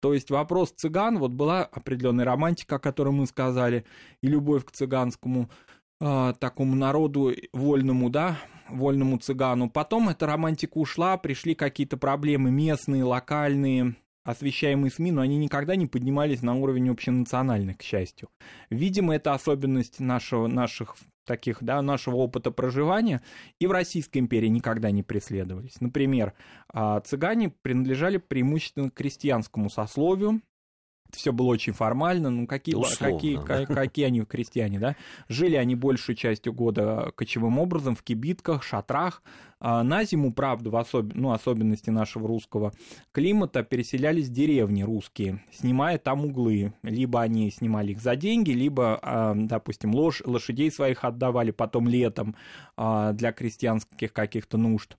То 0.00 0.14
есть 0.14 0.30
вопрос 0.30 0.72
цыган, 0.72 1.18
вот 1.18 1.32
была 1.32 1.64
определенная 1.64 2.24
романтика, 2.24 2.76
о 2.76 2.78
которой 2.78 3.10
мы 3.10 3.26
сказали, 3.26 3.84
и 4.22 4.28
любовь 4.28 4.64
к 4.64 4.70
цыганскому 4.70 5.50
э, 6.00 6.34
такому 6.38 6.74
народу 6.74 7.32
вольному, 7.52 8.10
да, 8.10 8.38
вольному 8.68 9.18
цыгану. 9.18 9.70
Потом 9.70 10.08
эта 10.08 10.26
романтика 10.26 10.78
ушла, 10.78 11.16
пришли 11.16 11.54
какие-то 11.54 11.96
проблемы 11.96 12.50
местные, 12.50 13.04
локальные, 13.04 13.94
освещаемые 14.30 14.90
СМИ, 14.90 15.12
но 15.12 15.20
они 15.20 15.36
никогда 15.38 15.76
не 15.76 15.86
поднимались 15.86 16.42
на 16.42 16.54
уровень 16.54 16.88
общенациональных, 16.88 17.78
к 17.78 17.82
счастью. 17.82 18.28
Видимо, 18.70 19.14
это 19.14 19.34
особенность 19.34 20.00
нашего, 20.00 20.46
наших 20.46 20.96
таких, 21.24 21.62
да, 21.62 21.80
нашего 21.82 22.16
опыта 22.16 22.50
проживания, 22.50 23.22
и 23.60 23.66
в 23.66 23.70
Российской 23.70 24.18
империи 24.18 24.48
никогда 24.48 24.90
не 24.90 25.02
преследовались. 25.02 25.80
Например, 25.80 26.32
а, 26.72 27.00
цыгане 27.00 27.50
принадлежали 27.50 28.16
преимущественно 28.16 28.90
к 28.90 28.94
крестьянскому 28.94 29.70
сословию, 29.70 30.40
все 31.14 31.32
было 31.32 31.48
очень 31.48 31.72
формально, 31.72 32.30
ну 32.30 32.46
какие, 32.46 32.74
Условно, 32.74 33.16
какие, 33.16 33.36
да. 33.36 33.66
какие 33.66 34.06
они 34.06 34.22
крестьяне, 34.22 34.78
да? 34.78 34.96
Жили 35.28 35.56
они 35.56 35.74
большую 35.74 36.16
частью 36.16 36.52
года 36.52 37.12
кочевым 37.16 37.58
образом 37.58 37.94
в 37.94 38.02
кибитках, 38.02 38.62
шатрах. 38.62 39.22
А 39.62 39.82
на 39.82 40.04
зиму, 40.04 40.32
правда, 40.32 40.70
в 40.70 40.76
особ... 40.76 41.12
ну, 41.14 41.32
особенности 41.32 41.90
нашего 41.90 42.26
русского 42.26 42.72
климата, 43.12 43.62
переселялись 43.62 44.30
деревни 44.30 44.82
русские, 44.82 45.44
снимая 45.52 45.98
там 45.98 46.24
углы. 46.24 46.72
Либо 46.82 47.20
они 47.20 47.50
снимали 47.50 47.92
их 47.92 48.00
за 48.00 48.16
деньги, 48.16 48.52
либо, 48.52 48.98
а, 49.02 49.34
допустим, 49.34 49.94
лош... 49.94 50.22
лошадей 50.24 50.70
своих 50.72 51.04
отдавали 51.04 51.50
потом 51.50 51.88
летом 51.88 52.36
а, 52.76 53.12
для 53.12 53.32
крестьянских 53.32 54.14
каких-то 54.14 54.56
нужд. 54.56 54.96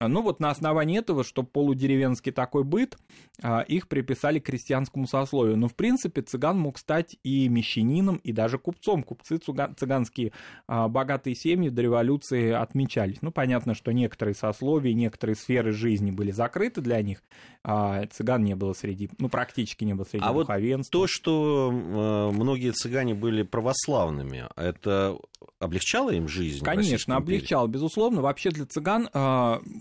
А, 0.00 0.08
ну 0.08 0.22
вот 0.22 0.40
на 0.40 0.48
основании 0.50 0.98
этого, 0.98 1.22
что 1.22 1.42
полудеревенский 1.42 2.32
такой 2.32 2.64
быт, 2.64 2.96
а, 3.42 3.60
их 3.60 3.86
приписали 3.86 4.38
к 4.38 4.46
крестьянскому 4.46 5.06
сословию. 5.06 5.58
Но 5.58 5.68
в 5.68 5.74
принципе 5.74 6.22
цыган 6.22 6.58
мог 6.58 6.78
стать 6.78 7.16
и 7.22 7.48
мещанином, 7.48 8.16
и 8.16 8.32
даже 8.32 8.58
купцом. 8.58 9.02
Купцы 9.02 9.36
цыганские 9.36 10.32
а, 10.66 10.88
богатые 10.88 11.36
семьи 11.36 11.68
до 11.68 11.82
революции 11.82 12.50
отмечались. 12.50 13.18
Ну 13.20 13.30
понятно, 13.30 13.74
что 13.74 13.92
некоторые 13.92 14.34
сословия, 14.34 14.94
некоторые 14.94 15.36
сферы 15.36 15.72
жизни 15.72 16.10
были 16.10 16.30
закрыты 16.30 16.80
для 16.80 17.02
них, 17.02 17.22
а 17.62 18.06
цыган 18.06 18.42
не 18.42 18.56
было 18.56 18.72
среди, 18.72 19.10
ну 19.18 19.28
практически 19.28 19.84
не 19.84 19.92
было 19.94 20.04
среди 20.04 20.24
а 20.24 20.32
духовенства. 20.32 20.96
Вот 20.96 21.02
то, 21.02 21.12
что 21.12 22.30
многие 22.32 22.72
цыгане 22.72 23.14
были 23.14 23.42
православными, 23.42 24.46
это 24.56 25.18
облегчало 25.58 26.10
им 26.10 26.26
жизнь? 26.26 26.64
Конечно, 26.64 27.16
облегчало, 27.16 27.66
безусловно. 27.66 28.22
Вообще 28.22 28.50
для 28.50 28.64
цыган 28.64 29.10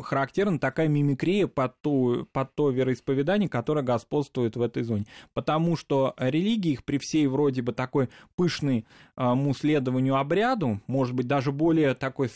характерна 0.09 0.59
такая 0.59 0.87
мимикрия 0.87 1.47
под 1.47 1.79
то, 1.81 2.27
под 2.31 2.55
то 2.55 2.69
вероисповедание, 2.71 3.47
которое 3.47 3.83
господствует 3.83 4.55
в 4.55 4.61
этой 4.61 4.83
зоне. 4.83 5.05
Потому 5.33 5.77
что 5.77 6.15
религия 6.17 6.71
их 6.71 6.83
при 6.83 6.97
всей 6.97 7.27
вроде 7.27 7.61
бы 7.61 7.71
такой 7.71 8.09
пышной 8.35 8.85
э, 9.19 9.53
следованию 9.53 10.15
обряду, 10.15 10.79
может 10.87 11.13
быть, 11.13 11.27
даже 11.27 11.51
более 11.51 11.93
такой 11.93 12.29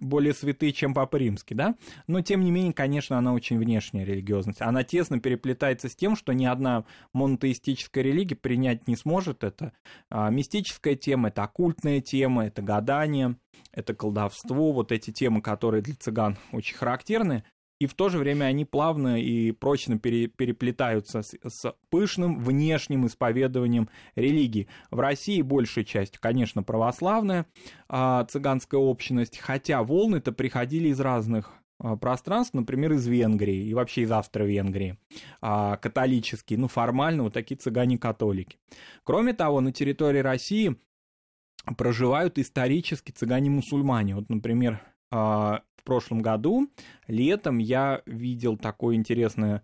более 0.00 0.34
святые, 0.34 0.72
чем 0.72 0.94
Папа 0.94 1.16
Римский, 1.16 1.54
да? 1.54 1.74
Но, 2.06 2.20
тем 2.20 2.44
не 2.44 2.50
менее, 2.50 2.72
конечно, 2.72 3.18
она 3.18 3.32
очень 3.32 3.58
внешняя 3.58 4.04
религиозность. 4.04 4.60
Она 4.60 4.84
тесно 4.84 5.20
переплетается 5.20 5.88
с 5.88 5.96
тем, 5.96 6.16
что 6.16 6.32
ни 6.32 6.44
одна 6.44 6.84
монотеистическая 7.12 8.04
религия 8.04 8.36
принять 8.36 8.86
не 8.88 8.96
сможет. 8.96 9.44
Это 9.44 9.72
а, 10.10 10.30
мистическая 10.30 10.96
тема, 10.96 11.28
это 11.28 11.44
оккультная 11.44 12.00
тема, 12.00 12.46
это 12.46 12.62
гадание, 12.62 13.36
это 13.72 13.94
колдовство, 13.94 14.72
вот 14.72 14.92
эти 14.92 15.10
темы, 15.10 15.40
которые 15.40 15.82
для 15.82 15.94
цыган 15.94 16.36
очень 16.52 16.76
характерны, 16.76 17.44
и 17.78 17.86
в 17.86 17.94
то 17.94 18.08
же 18.08 18.18
время 18.18 18.46
они 18.46 18.64
плавно 18.64 19.20
и 19.20 19.52
прочно 19.52 19.98
пере, 19.98 20.28
переплетаются 20.28 21.22
с, 21.22 21.36
с 21.44 21.74
пышным 21.90 22.38
внешним 22.38 23.06
исповедованием 23.06 23.88
религии. 24.14 24.68
В 24.90 25.00
России 25.00 25.42
большая 25.42 25.84
часть, 25.84 26.18
конечно, 26.18 26.62
православная 26.62 27.46
а, 27.88 28.24
цыганская 28.24 28.80
общность, 28.80 29.38
хотя 29.38 29.82
волны-то 29.82 30.32
приходили 30.32 30.88
из 30.88 31.00
разных 31.00 31.52
а, 31.78 31.96
пространств, 31.96 32.54
например, 32.54 32.92
из 32.92 33.06
Венгрии 33.06 33.66
и 33.66 33.74
вообще 33.74 34.02
из 34.02 34.12
Австро-Венгрии, 34.12 34.98
а, 35.40 35.76
католические, 35.76 36.58
ну, 36.58 36.68
формально 36.68 37.24
вот 37.24 37.34
такие 37.34 37.56
цыгане-католики. 37.56 38.58
Кроме 39.04 39.34
того, 39.34 39.60
на 39.60 39.72
территории 39.72 40.20
России 40.20 40.76
проживают 41.76 42.38
исторически 42.38 43.12
цыгане-мусульмане. 43.12 44.14
Вот, 44.14 44.28
например, 44.30 44.80
а, 45.10 45.62
прошлом 45.86 46.20
году 46.20 46.68
летом 47.06 47.56
я 47.56 48.02
видел 48.04 48.58
такое 48.58 48.96
интересное 48.96 49.62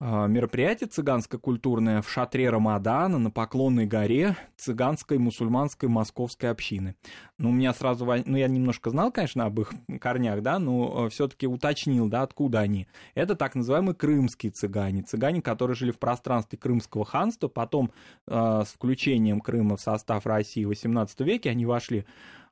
а, 0.00 0.28
мероприятие 0.28 0.88
цыганско-культурное 0.88 2.02
в 2.02 2.10
шатре 2.10 2.50
Рамадана 2.50 3.18
на 3.18 3.32
Поклонной 3.32 3.84
горе 3.86 4.36
цыганской 4.56 5.18
мусульманской 5.18 5.88
московской 5.88 6.50
общины. 6.50 6.94
Ну, 7.36 7.50
у 7.50 7.52
меня 7.52 7.74
сразу, 7.74 8.06
ну, 8.06 8.36
я 8.36 8.46
немножко 8.46 8.90
знал, 8.90 9.10
конечно, 9.10 9.44
об 9.44 9.60
их 9.60 9.72
корнях, 10.00 10.40
да, 10.42 10.60
но 10.60 11.06
э, 11.06 11.10
все-таки 11.10 11.48
уточнил, 11.48 12.08
да, 12.08 12.22
откуда 12.22 12.60
они. 12.60 12.86
Это 13.16 13.34
так 13.34 13.56
называемые 13.56 13.96
крымские 13.96 14.52
цыгане, 14.52 15.02
цыгане, 15.02 15.42
которые 15.42 15.74
жили 15.74 15.90
в 15.90 15.98
пространстве 15.98 16.58
Крымского 16.58 17.04
ханства, 17.04 17.48
потом 17.48 17.90
э, 18.28 18.62
с 18.64 18.68
включением 18.68 19.40
Крыма 19.40 19.76
в 19.76 19.80
состав 19.80 20.26
России 20.26 20.64
в 20.64 20.70
XVIII 20.70 21.08
веке 21.24 21.50
они 21.50 21.66
вошли 21.66 22.04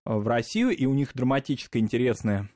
в 0.04 0.26
Россию, 0.26 0.70
и 0.70 0.84
у 0.86 0.94
них 0.94 1.10
драматическая, 1.14 1.80
интересная 1.80 2.48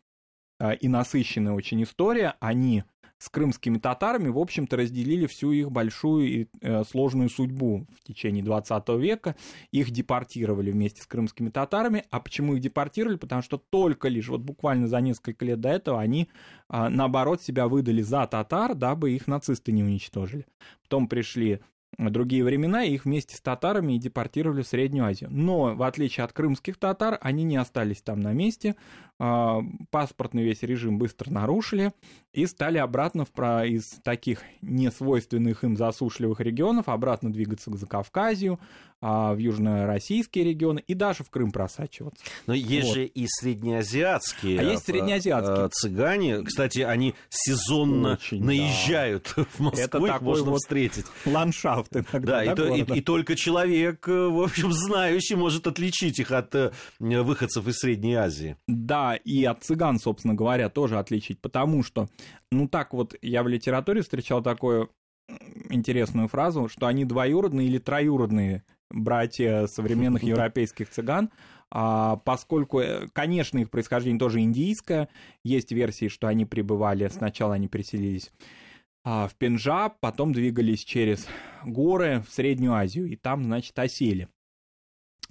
и 0.80 0.88
насыщенная 0.88 1.52
очень 1.52 1.82
история. 1.82 2.34
Они 2.40 2.84
с 3.20 3.28
крымскими 3.28 3.78
татарами, 3.78 4.28
в 4.28 4.38
общем-то, 4.38 4.78
разделили 4.78 5.26
всю 5.26 5.52
их 5.52 5.70
большую 5.70 6.26
и 6.26 6.46
э, 6.62 6.84
сложную 6.84 7.28
судьбу 7.28 7.86
в 7.94 8.02
течение 8.02 8.42
20 8.42 8.88
века. 8.98 9.36
Их 9.72 9.90
депортировали 9.90 10.70
вместе 10.70 11.02
с 11.02 11.06
крымскими 11.06 11.50
татарами. 11.50 12.04
А 12.10 12.18
почему 12.18 12.54
их 12.54 12.60
депортировали? 12.60 13.16
Потому 13.16 13.42
что 13.42 13.58
только 13.58 14.08
лишь, 14.08 14.28
вот 14.28 14.40
буквально 14.40 14.88
за 14.88 15.02
несколько 15.02 15.44
лет 15.44 15.60
до 15.60 15.68
этого, 15.68 16.00
они, 16.00 16.30
э, 16.70 16.88
наоборот, 16.88 17.42
себя 17.42 17.68
выдали 17.68 18.00
за 18.00 18.26
татар, 18.26 18.74
дабы 18.74 19.12
их 19.12 19.26
нацисты 19.26 19.70
не 19.70 19.84
уничтожили. 19.84 20.46
Потом 20.82 21.06
пришли 21.06 21.60
другие 21.98 22.44
времена, 22.44 22.84
и 22.84 22.94
их 22.94 23.04
вместе 23.04 23.36
с 23.36 23.40
татарами 23.40 23.94
и 23.94 23.98
депортировали 23.98 24.62
в 24.62 24.66
Среднюю 24.66 25.06
Азию. 25.06 25.30
Но, 25.32 25.74
в 25.74 25.82
отличие 25.82 26.24
от 26.24 26.32
крымских 26.32 26.76
татар, 26.78 27.18
они 27.20 27.44
не 27.44 27.56
остались 27.56 28.02
там 28.02 28.20
на 28.20 28.32
месте, 28.32 28.76
а, 29.18 29.60
паспортный 29.90 30.42
весь 30.42 30.62
режим 30.62 30.98
быстро 30.98 31.30
нарушили 31.30 31.92
и 32.32 32.46
стали 32.46 32.78
обратно 32.78 33.24
в, 33.24 33.66
из 33.66 34.00
таких 34.02 34.42
несвойственных 34.62 35.64
им 35.64 35.76
засушливых 35.76 36.40
регионов 36.40 36.88
обратно 36.88 37.32
двигаться 37.32 37.70
к 37.70 37.76
Закавказью, 37.76 38.60
в 39.00 39.36
южно-российские 39.38 40.44
регионы 40.44 40.82
и 40.86 40.94
даже 40.94 41.24
в 41.24 41.30
Крым 41.30 41.52
просачиваться. 41.52 42.22
Но 42.46 42.52
есть 42.54 42.88
вот. 42.88 42.94
же 42.96 43.06
и 43.06 43.26
среднеазиатские 43.26 44.60
а 44.60 44.62
есть 44.62 44.84
среднеазиатские. 44.84 45.68
цыгане. 45.70 46.42
Кстати, 46.42 46.80
они 46.80 47.14
сезонно 47.30 48.14
Очень, 48.14 48.44
наезжают 48.44 49.32
да. 49.36 49.44
в 49.50 49.60
Москву, 49.60 49.82
Это 49.82 49.98
их 49.98 50.20
можно 50.20 50.50
вот 50.50 50.60
встретить. 50.60 51.06
Ландшафт 51.24 51.96
иногда. 51.96 52.44
Да, 52.44 52.54
да 52.54 52.76
и, 52.76 52.82
и, 52.82 52.98
и 52.98 53.00
только 53.00 53.36
человек, 53.36 54.06
в 54.06 54.42
общем, 54.42 54.72
знающий, 54.72 55.34
может 55.34 55.66
отличить 55.66 56.18
их 56.18 56.30
от 56.30 56.54
выходцев 56.98 57.66
из 57.66 57.76
Средней 57.76 58.14
Азии. 58.14 58.56
Да, 58.66 59.16
и 59.16 59.44
от 59.44 59.62
цыган, 59.64 59.98
собственно 59.98 60.34
говоря, 60.34 60.68
тоже 60.68 60.98
отличить, 60.98 61.40
потому 61.40 61.82
что, 61.82 62.08
ну 62.50 62.68
так 62.68 62.92
вот, 62.92 63.14
я 63.22 63.42
в 63.42 63.48
литературе 63.48 64.02
встречал 64.02 64.42
такую 64.42 64.90
интересную 65.70 66.28
фразу, 66.28 66.68
что 66.68 66.86
они 66.86 67.04
двоюродные 67.04 67.68
или 67.68 67.78
троюродные 67.78 68.64
братья 68.90 69.66
современных 69.66 70.22
европейских 70.24 70.90
цыган, 70.90 71.30
а, 71.70 72.16
поскольку, 72.16 72.80
э, 72.80 73.06
конечно, 73.12 73.58
их 73.58 73.70
происхождение 73.70 74.18
тоже 74.18 74.40
индийское, 74.40 75.08
есть 75.44 75.72
версии, 75.72 76.08
что 76.08 76.26
они 76.26 76.44
пребывали, 76.44 77.08
сначала 77.08 77.54
они 77.54 77.68
переселились 77.68 78.32
а, 79.04 79.28
в 79.28 79.36
Пенджаб, 79.36 79.98
потом 80.00 80.32
двигались 80.32 80.84
через 80.84 81.26
горы 81.64 82.24
в 82.28 82.32
Среднюю 82.32 82.74
Азию, 82.74 83.06
и 83.06 83.16
там, 83.16 83.44
значит, 83.44 83.78
осели 83.78 84.28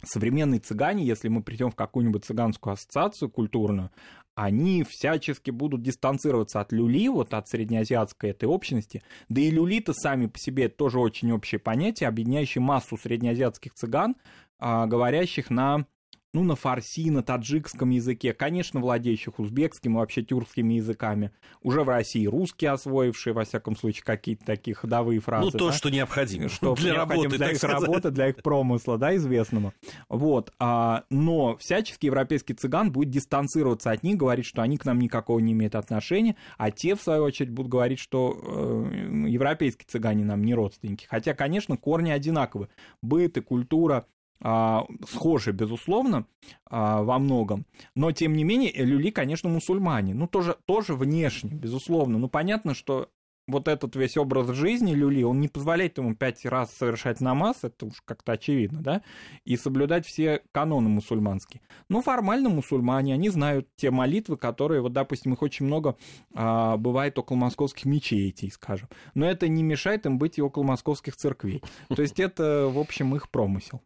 современные 0.03 0.59
цыгане, 0.59 1.05
если 1.05 1.27
мы 1.27 1.43
придем 1.43 1.71
в 1.71 1.75
какую-нибудь 1.75 2.25
цыганскую 2.25 2.73
ассоциацию 2.73 3.29
культурную, 3.29 3.91
они 4.35 4.85
всячески 4.87 5.51
будут 5.51 5.81
дистанцироваться 5.81 6.61
от 6.61 6.71
люли, 6.71 7.09
вот 7.09 7.33
от 7.33 7.49
среднеазиатской 7.49 8.29
этой 8.29 8.45
общности. 8.45 9.03
Да 9.27 9.41
и 9.41 9.51
люли-то 9.51 9.93
сами 9.93 10.27
по 10.27 10.39
себе 10.39 10.69
тоже 10.69 10.99
очень 10.99 11.31
общее 11.31 11.59
понятие, 11.59 12.07
объединяющее 12.07 12.61
массу 12.61 12.97
среднеазиатских 12.97 13.73
цыган, 13.73 14.15
а, 14.57 14.85
говорящих 14.85 15.49
на 15.49 15.85
ну, 16.33 16.43
на 16.43 16.55
фарси, 16.55 17.09
на 17.09 17.23
таджикском 17.23 17.89
языке, 17.89 18.33
конечно, 18.33 18.79
владеющих 18.79 19.39
узбекским 19.39 19.93
и 19.93 19.95
вообще 19.97 20.21
тюркскими 20.21 20.75
языками, 20.75 21.31
уже 21.61 21.83
в 21.83 21.89
России 21.89 22.27
русские 22.27 22.71
освоившие, 22.71 23.33
во 23.33 23.45
всяком 23.45 23.75
случае, 23.75 24.03
какие-то 24.03 24.45
такие 24.45 24.75
ходовые 24.75 25.19
фразы. 25.19 25.45
Ну, 25.45 25.51
то, 25.51 25.67
да? 25.69 25.73
что 25.73 25.89
необходимо 25.89 26.49
что 26.49 26.75
для 26.75 26.93
работы, 26.93 27.29
для 27.37 27.51
их 27.51 27.57
сказать. 27.57 27.81
работы, 27.81 28.11
для 28.11 28.29
их 28.29 28.37
промысла, 28.43 28.97
да, 28.97 29.15
известного. 29.15 29.73
Вот, 30.07 30.53
а, 30.59 31.03
но 31.09 31.57
всячески 31.57 32.05
европейский 32.05 32.53
цыган 32.53 32.91
будет 32.91 33.09
дистанцироваться 33.09 33.91
от 33.91 34.03
них, 34.03 34.17
говорить, 34.17 34.45
что 34.45 34.61
они 34.61 34.77
к 34.77 34.85
нам 34.85 34.99
никакого 34.99 35.39
не 35.39 35.53
имеют 35.53 35.75
отношения, 35.75 36.35
а 36.57 36.69
те, 36.69 36.95
в 36.95 37.01
свою 37.01 37.23
очередь, 37.23 37.49
будут 37.49 37.71
говорить, 37.71 37.99
что 37.99 38.39
э, 38.39 39.27
европейские 39.27 39.87
цыгане 39.87 40.25
нам 40.25 40.43
не 40.43 40.53
родственники. 40.53 41.05
Хотя, 41.09 41.33
конечно, 41.33 41.75
корни 41.77 42.11
одинаковы. 42.11 42.69
Быт 43.01 43.37
и 43.37 43.41
культура 43.41 44.05
схожи, 44.41 45.51
безусловно, 45.51 46.25
а, 46.65 47.03
во 47.03 47.19
многом, 47.19 47.65
но, 47.95 48.11
тем 48.11 48.33
не 48.33 48.43
менее, 48.43 48.71
люли, 48.73 49.11
конечно, 49.11 49.49
мусульмане, 49.49 50.13
ну, 50.13 50.27
тоже, 50.27 50.55
тоже 50.65 50.95
внешне, 50.95 51.51
безусловно, 51.51 52.17
ну, 52.17 52.29
понятно, 52.29 52.73
что 52.73 53.09
вот 53.49 53.67
этот 53.67 53.95
весь 53.95 54.17
образ 54.17 54.49
жизни 54.49 54.93
люли, 54.93 55.23
он 55.23 55.39
не 55.39 55.47
позволяет 55.47 55.97
ему 55.97 56.15
пять 56.15 56.45
раз 56.45 56.73
совершать 56.73 57.19
намаз, 57.19 57.57
это 57.63 57.87
уж 57.87 58.01
как-то 58.05 58.33
очевидно, 58.33 58.81
да, 58.81 59.01
и 59.43 59.57
соблюдать 59.57 60.05
все 60.05 60.41
каноны 60.51 60.89
мусульманские. 60.89 61.61
Но 61.89 62.01
формально 62.01 62.49
мусульмане, 62.49 63.13
они 63.13 63.29
знают 63.29 63.67
те 63.75 63.91
молитвы, 63.91 64.37
которые, 64.37 64.81
вот, 64.81 64.93
допустим, 64.93 65.33
их 65.33 65.41
очень 65.41 65.65
много 65.65 65.97
а, 66.33 66.77
бывает 66.77 67.17
около 67.17 67.37
московских 67.37 67.85
мечетей, 67.85 68.51
скажем, 68.51 68.89
но 69.13 69.29
это 69.29 69.47
не 69.47 69.63
мешает 69.63 70.05
им 70.05 70.17
быть 70.17 70.37
и 70.37 70.41
около 70.41 70.63
московских 70.63 71.15
церквей. 71.15 71.61
То 71.93 72.01
есть 72.01 72.19
это, 72.19 72.69
в 72.71 72.77
общем, 72.79 73.15
их 73.15 73.29
промысел. 73.29 73.81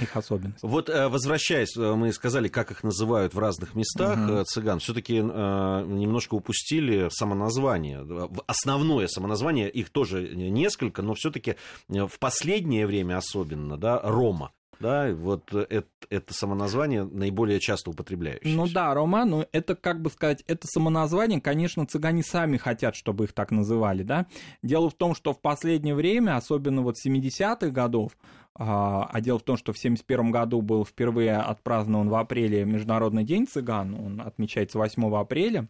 Их 0.00 0.16
особенность. 0.16 0.62
Вот 0.62 0.88
э, 0.88 1.08
возвращаясь, 1.08 1.76
э, 1.76 1.94
мы 1.94 2.12
сказали, 2.12 2.48
как 2.48 2.70
их 2.70 2.82
называют 2.82 3.34
в 3.34 3.38
разных 3.38 3.74
местах 3.74 4.18
угу. 4.18 4.44
цыган. 4.44 4.78
Все-таки 4.80 5.18
немножко 5.18 6.34
упустили 6.34 7.08
самоназвание. 7.10 8.06
Основное 8.46 9.06
самоназвание, 9.06 9.70
их 9.70 9.90
тоже 9.90 10.28
несколько, 10.34 11.02
но 11.02 11.14
все-таки 11.14 11.56
в 11.88 12.18
последнее 12.18 12.86
время 12.86 13.18
особенно, 13.18 13.76
да, 13.76 14.00
Рома 14.02 14.52
да, 14.80 15.12
вот 15.12 15.52
это, 15.52 15.88
это 16.08 16.34
самоназвание 16.34 17.04
наиболее 17.04 17.60
часто 17.60 17.90
употребляющееся. 17.90 18.56
Ну 18.56 18.68
да, 18.68 18.94
Рома, 18.94 19.24
но 19.24 19.46
это, 19.52 19.74
как 19.74 20.00
бы 20.00 20.10
сказать, 20.10 20.44
это 20.46 20.66
самоназвание, 20.66 21.40
конечно, 21.40 21.86
цыгане 21.86 22.22
сами 22.22 22.56
хотят, 22.56 22.94
чтобы 22.94 23.24
их 23.24 23.32
так 23.32 23.50
называли, 23.50 24.02
да. 24.02 24.26
Дело 24.62 24.88
в 24.90 24.94
том, 24.94 25.14
что 25.14 25.32
в 25.32 25.40
последнее 25.40 25.94
время, 25.94 26.36
особенно 26.36 26.82
вот 26.82 26.96
70-х 27.04 27.70
годов, 27.70 28.12
а, 28.58 29.08
а 29.12 29.20
дело 29.20 29.38
в 29.38 29.44
том, 29.44 29.56
что 29.56 29.72
в 29.72 29.78
1971 29.78 30.32
году 30.32 30.60
был 30.62 30.84
впервые 30.84 31.36
отпразднован 31.36 32.08
в 32.08 32.14
апреле 32.16 32.64
Международный 32.64 33.22
день 33.22 33.46
цыган, 33.46 33.94
он 33.94 34.20
отмечается 34.20 34.78
8 34.78 35.14
апреля. 35.14 35.68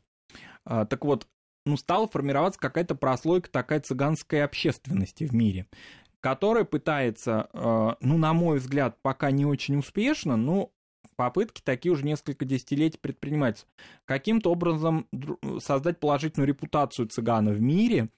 А, 0.65 0.87
так 0.87 1.05
вот, 1.05 1.29
ну, 1.67 1.77
стала 1.77 2.09
формироваться 2.09 2.59
какая-то 2.59 2.95
прослойка 2.95 3.51
такая 3.51 3.81
цыганской 3.81 4.43
общественности 4.43 5.25
в 5.25 5.35
мире, 5.35 5.67
которая 6.21 6.65
пытается, 6.65 7.51
а, 7.53 7.99
ну, 8.01 8.17
на 8.17 8.33
мой 8.33 8.59
взгляд, 8.59 8.97
пока 9.03 9.31
не 9.31 9.45
очень 9.45 9.77
успешно, 9.77 10.39
но 10.39 10.73
попытки 11.17 11.61
такие 11.63 11.93
уже 11.93 12.07
несколько 12.07 12.47
десятилетий 12.47 12.99
предпринимаются. 12.99 13.67
Каким-то 14.07 14.51
образом 14.51 15.07
создать 15.59 16.01
положительную 16.01 16.49
репутацию 16.49 17.09
цыгана 17.09 17.51
в 17.51 17.61
мире 17.61 18.09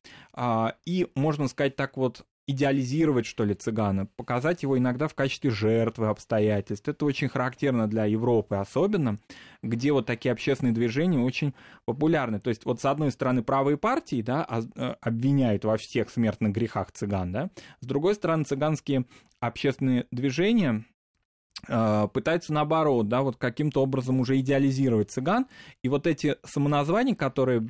и, 0.85 1.11
можно 1.14 1.48
сказать 1.48 1.76
так 1.76 1.96
вот, 1.96 2.26
идеализировать, 2.46 3.26
что 3.26 3.44
ли, 3.44 3.55
цыгана, 3.55 4.07
показать 4.07 4.62
его 4.62 4.76
иногда 4.76 5.09
в 5.09 5.14
качестве 5.14 5.50
жертвы 5.50 6.09
обстоятельств. 6.09 6.88
Это 6.88 7.05
очень 7.05 7.29
характерно 7.29 7.87
для 7.87 8.05
Европы 8.07 8.57
особенно, 8.57 9.18
где 9.62 9.92
вот 9.92 10.07
такие 10.07 10.33
общественные 10.33 10.74
движения 10.74 11.18
очень 11.18 11.55
популярны. 11.85 12.40
То 12.40 12.50
есть 12.50 12.64
вот 12.64 12.81
с 12.81 12.85
одной 12.85 13.12
стороны 13.12 13.42
правые 13.42 13.76
партии, 13.76 14.22
да, 14.22 14.46
э, 14.74 14.94
обвиняют 15.00 15.64
во 15.64 15.76
всех 15.76 16.11
смертных 16.11 16.53
грехах 16.53 16.90
цыган, 16.92 17.33
да, 17.33 17.50
с 17.81 17.87
другой 17.87 18.14
стороны 18.14 18.44
цыганские 18.44 19.05
общественные 19.38 20.07
движения 20.11 20.85
э, 21.68 22.09
пытаются 22.12 22.53
наоборот, 22.53 23.09
да, 23.09 23.22
вот 23.22 23.37
каким-то 23.37 23.83
образом 23.83 24.20
уже 24.20 24.38
идеализировать 24.40 25.11
цыган, 25.11 25.46
и 25.83 25.88
вот 25.88 26.07
эти 26.07 26.37
самоназвания, 26.44 27.14
которые 27.14 27.68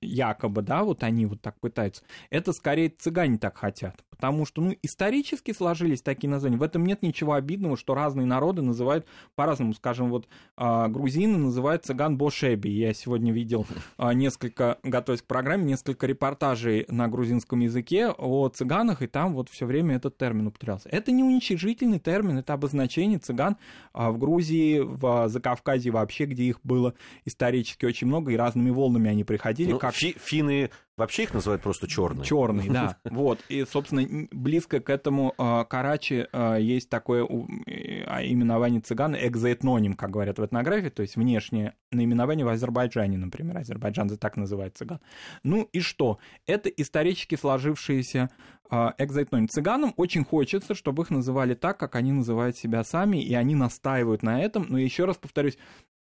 якобы, 0.00 0.62
да, 0.62 0.84
вот 0.84 1.02
они 1.02 1.26
вот 1.26 1.42
так 1.42 1.58
пытаются, 1.60 2.02
это 2.30 2.52
скорее 2.52 2.88
цыгане 2.88 3.38
так 3.38 3.58
хотят, 3.58 4.04
потому 4.10 4.46
что, 4.46 4.62
ну, 4.62 4.74
исторически 4.82 5.52
сложились 5.52 6.00
такие 6.00 6.30
названия, 6.30 6.56
в 6.56 6.62
этом 6.62 6.84
нет 6.86 7.02
ничего 7.02 7.34
обидного, 7.34 7.76
что 7.76 7.94
разные 7.94 8.26
народы 8.26 8.62
называют 8.62 9.06
по-разному, 9.34 9.74
скажем, 9.74 10.10
вот 10.10 10.28
а, 10.56 10.88
грузины 10.88 11.36
называют 11.36 11.84
цыган 11.84 12.16
Бошеби, 12.16 12.70
я 12.70 12.94
сегодня 12.94 13.32
видел 13.32 13.66
а, 13.98 14.14
несколько, 14.14 14.78
готовясь 14.82 15.22
к 15.22 15.26
программе, 15.26 15.64
несколько 15.64 16.06
репортажей 16.06 16.86
на 16.88 17.08
грузинском 17.08 17.60
языке 17.60 18.08
о 18.08 18.48
цыганах, 18.48 19.02
и 19.02 19.06
там 19.06 19.34
вот 19.34 19.48
все 19.50 19.66
время 19.66 19.96
этот 19.96 20.16
термин 20.16 20.46
употреблялся. 20.46 20.88
Это 20.88 21.12
не 21.12 21.22
уничижительный 21.22 21.98
термин, 21.98 22.38
это 22.38 22.54
обозначение 22.54 23.18
цыган 23.18 23.56
а, 23.92 24.10
в 24.10 24.18
Грузии, 24.18 24.80
в 24.80 25.28
Закавказье 25.28 25.92
вообще, 25.92 26.24
где 26.24 26.44
их 26.44 26.60
было 26.62 26.94
исторически 27.24 27.84
очень 27.84 28.06
много, 28.06 28.32
и 28.32 28.36
разными 28.36 28.70
волнами 28.70 29.10
они 29.10 29.24
приходили. 29.26 29.72
Ну, 29.72 29.78
как... 29.78 29.94
Фи 29.94 30.16
финны 30.18 30.70
вообще 30.96 31.24
их 31.24 31.34
называют 31.34 31.62
просто 31.62 31.86
черные. 31.86 32.24
Черные, 32.24 32.70
да. 32.70 32.96
Вот. 33.04 33.40
И, 33.48 33.64
собственно, 33.64 34.26
близко 34.30 34.80
к 34.80 34.90
этому 34.90 35.34
э, 35.36 35.64
Карачи 35.68 36.26
э, 36.32 36.58
есть 36.60 36.88
такое 36.88 37.24
э, 37.24 38.26
именование 38.26 38.80
цыган, 38.80 39.14
экзоэтноним, 39.14 39.94
как 39.94 40.10
говорят 40.10 40.38
в 40.38 40.44
этнографии, 40.44 40.88
то 40.88 41.02
есть 41.02 41.16
внешнее 41.16 41.74
наименование 41.92 42.44
в 42.44 42.48
Азербайджане, 42.48 43.18
например. 43.18 43.58
Азербайджан 43.58 44.08
так 44.16 44.36
называет 44.36 44.76
цыган. 44.76 45.00
Ну 45.42 45.68
и 45.72 45.80
что? 45.80 46.18
Это 46.46 46.68
исторически 46.68 47.34
сложившиеся 47.34 48.30
экзоэтноним. 48.70 49.48
Цыганам 49.48 49.94
очень 49.96 50.24
хочется, 50.24 50.74
чтобы 50.74 51.04
их 51.04 51.10
называли 51.10 51.54
так, 51.54 51.78
как 51.78 51.94
они 51.94 52.12
называют 52.12 52.56
себя 52.56 52.82
сами, 52.82 53.22
и 53.22 53.34
они 53.34 53.54
настаивают 53.54 54.22
на 54.24 54.42
этом. 54.42 54.66
Но 54.68 54.78
еще 54.78 55.04
раз 55.04 55.16
повторюсь, 55.16 55.56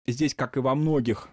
здесь, 0.07 0.33
как 0.33 0.55
и 0.55 0.61
во 0.61 0.75
многих 0.75 1.29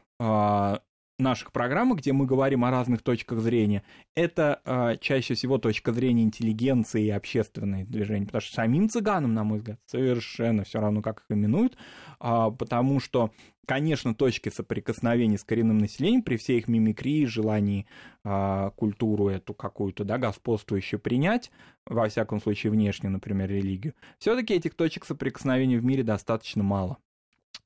наших 1.21 1.53
программах, 1.53 1.99
где 1.99 2.13
мы 2.13 2.27
говорим 2.27 2.65
о 2.65 2.71
разных 2.71 3.03
точках 3.03 3.41
зрения, 3.41 3.83
это 4.15 4.61
э, 4.65 4.97
чаще 5.01 5.35
всего 5.35 5.59
точка 5.59 5.93
зрения 5.93 6.23
интеллигенции 6.23 7.07
и 7.07 7.11
общественной 7.11 7.85
движения, 7.85 8.27
потому 8.27 8.43
что 8.43 8.55
самим 8.55 8.89
цыганам, 8.89 9.35
на 9.35 9.45
мой 9.45 9.59
взгляд, 9.59 9.79
совершенно 9.87 10.65
все 10.65 10.81
равно, 10.81 11.03
как 11.03 11.21
их 11.21 11.37
именуют, 11.37 11.77
э, 12.21 12.51
потому 12.59 13.01
что, 13.01 13.31
конечно, 13.67 14.15
точки 14.15 14.49
соприкосновения 14.49 15.39
с 15.39 15.45
коренным 15.45 15.79
населением 15.79 16.23
при 16.23 16.37
всей 16.37 16.59
их 16.59 16.69
мимикрии, 16.69 17.25
желании 17.25 17.87
э, 18.25 18.71
культуру 18.77 19.29
эту 19.29 19.55
какую-то, 19.55 20.05
да, 20.05 20.19
господствующую 20.19 21.01
принять, 21.01 21.51
во 21.87 22.09
всяком 22.09 22.41
случае 22.41 22.73
внешне, 22.73 23.09
например, 23.09 23.51
религию, 23.51 23.95
все-таки 24.19 24.55
этих 24.55 24.75
точек 24.75 25.05
соприкосновения 25.05 25.79
в 25.79 25.85
мире 25.85 26.03
достаточно 26.03 26.63
мало. 26.63 26.99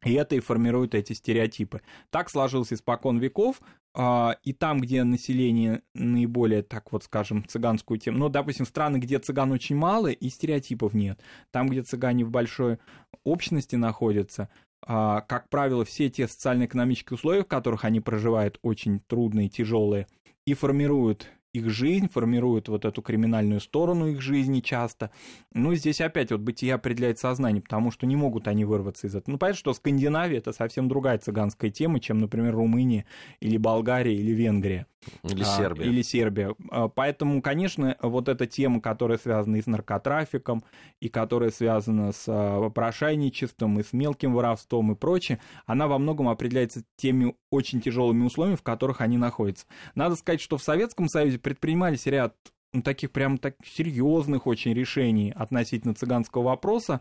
И 0.04 0.12
это 0.14 0.36
и 0.36 0.40
формирует 0.40 0.94
эти 0.94 1.12
стереотипы. 1.12 1.80
Так 2.10 2.30
сложилось 2.30 2.72
испокон 2.72 3.18
веков, 3.18 3.60
а, 3.94 4.36
и 4.42 4.52
там, 4.52 4.80
где 4.80 5.02
население 5.04 5.82
наиболее, 5.94 6.62
так 6.62 6.92
вот 6.92 7.04
скажем, 7.04 7.46
цыганскую 7.46 7.98
тему, 7.98 8.18
ну, 8.18 8.28
допустим, 8.28 8.66
страны, 8.66 8.98
где 8.98 9.18
цыган 9.18 9.52
очень 9.52 9.76
мало, 9.76 10.08
и 10.08 10.28
стереотипов 10.28 10.94
нет. 10.94 11.20
Там, 11.50 11.68
где 11.68 11.82
цыгане 11.82 12.24
в 12.24 12.30
большой 12.30 12.78
общности 13.24 13.76
находятся, 13.76 14.48
а, 14.86 15.22
как 15.22 15.48
правило, 15.48 15.84
все 15.84 16.10
те 16.10 16.28
социально-экономические 16.28 17.14
условия, 17.14 17.42
в 17.42 17.48
которых 17.48 17.84
они 17.84 18.00
проживают, 18.00 18.58
очень 18.62 19.00
трудные, 19.00 19.48
тяжелые, 19.48 20.06
и 20.46 20.54
формируют 20.54 21.30
их 21.54 21.70
жизнь, 21.70 22.08
формируют 22.10 22.68
вот 22.68 22.84
эту 22.84 23.00
криминальную 23.00 23.60
сторону 23.60 24.08
их 24.08 24.20
жизни 24.20 24.60
часто. 24.60 25.10
Ну, 25.52 25.74
здесь 25.74 26.00
опять 26.00 26.32
вот 26.32 26.40
бытие 26.40 26.74
определяет 26.74 27.18
сознание, 27.18 27.62
потому 27.62 27.90
что 27.90 28.06
не 28.06 28.16
могут 28.16 28.48
они 28.48 28.64
вырваться 28.64 29.06
из 29.06 29.14
этого. 29.14 29.32
Ну, 29.32 29.38
понятно, 29.38 29.58
что 29.58 29.72
Скандинавия— 29.72 30.38
это 30.40 30.52
совсем 30.52 30.88
другая 30.88 31.18
цыганская 31.18 31.70
тема, 31.70 32.00
чем, 32.00 32.18
например, 32.18 32.54
Румыния 32.54 33.06
или 33.40 33.56
Болгария 33.56 34.14
или 34.14 34.32
Венгрия. 34.32 34.86
Или 35.22 35.42
а, 35.42 35.44
Сербия. 35.44 35.84
Или 35.84 36.02
Сербия. 36.02 36.54
А, 36.70 36.88
поэтому, 36.88 37.42
конечно, 37.42 37.96
вот 38.00 38.28
эта 38.28 38.46
тема, 38.46 38.80
которая 38.80 39.18
связана 39.18 39.56
и 39.56 39.62
с 39.62 39.66
наркотрафиком, 39.66 40.64
и 41.00 41.08
которая 41.08 41.50
связана 41.50 42.12
с 42.12 42.24
а, 42.28 42.60
попрошайничеством, 42.60 43.80
и 43.80 43.82
с 43.82 43.92
мелким 43.92 44.34
воровством 44.34 44.92
и 44.92 44.94
прочее, 44.94 45.40
она 45.66 45.86
во 45.86 45.98
многом 45.98 46.28
определяется 46.28 46.84
теми 46.96 47.34
очень 47.50 47.80
тяжелыми 47.80 48.24
условиями, 48.24 48.56
в 48.56 48.62
которых 48.62 49.00
они 49.00 49.18
находятся. 49.18 49.66
Надо 49.94 50.16
сказать, 50.16 50.40
что 50.40 50.56
в 50.56 50.62
Советском 50.62 51.08
Союзе 51.08 51.38
предпринимались 51.38 52.06
ряд 52.06 52.34
ну, 52.72 52.82
таких 52.82 53.12
прям 53.12 53.38
так 53.38 53.54
серьезных 53.64 54.48
очень 54.48 54.74
решений 54.74 55.32
относительно 55.34 55.94
цыганского 55.94 56.42
вопроса, 56.42 57.00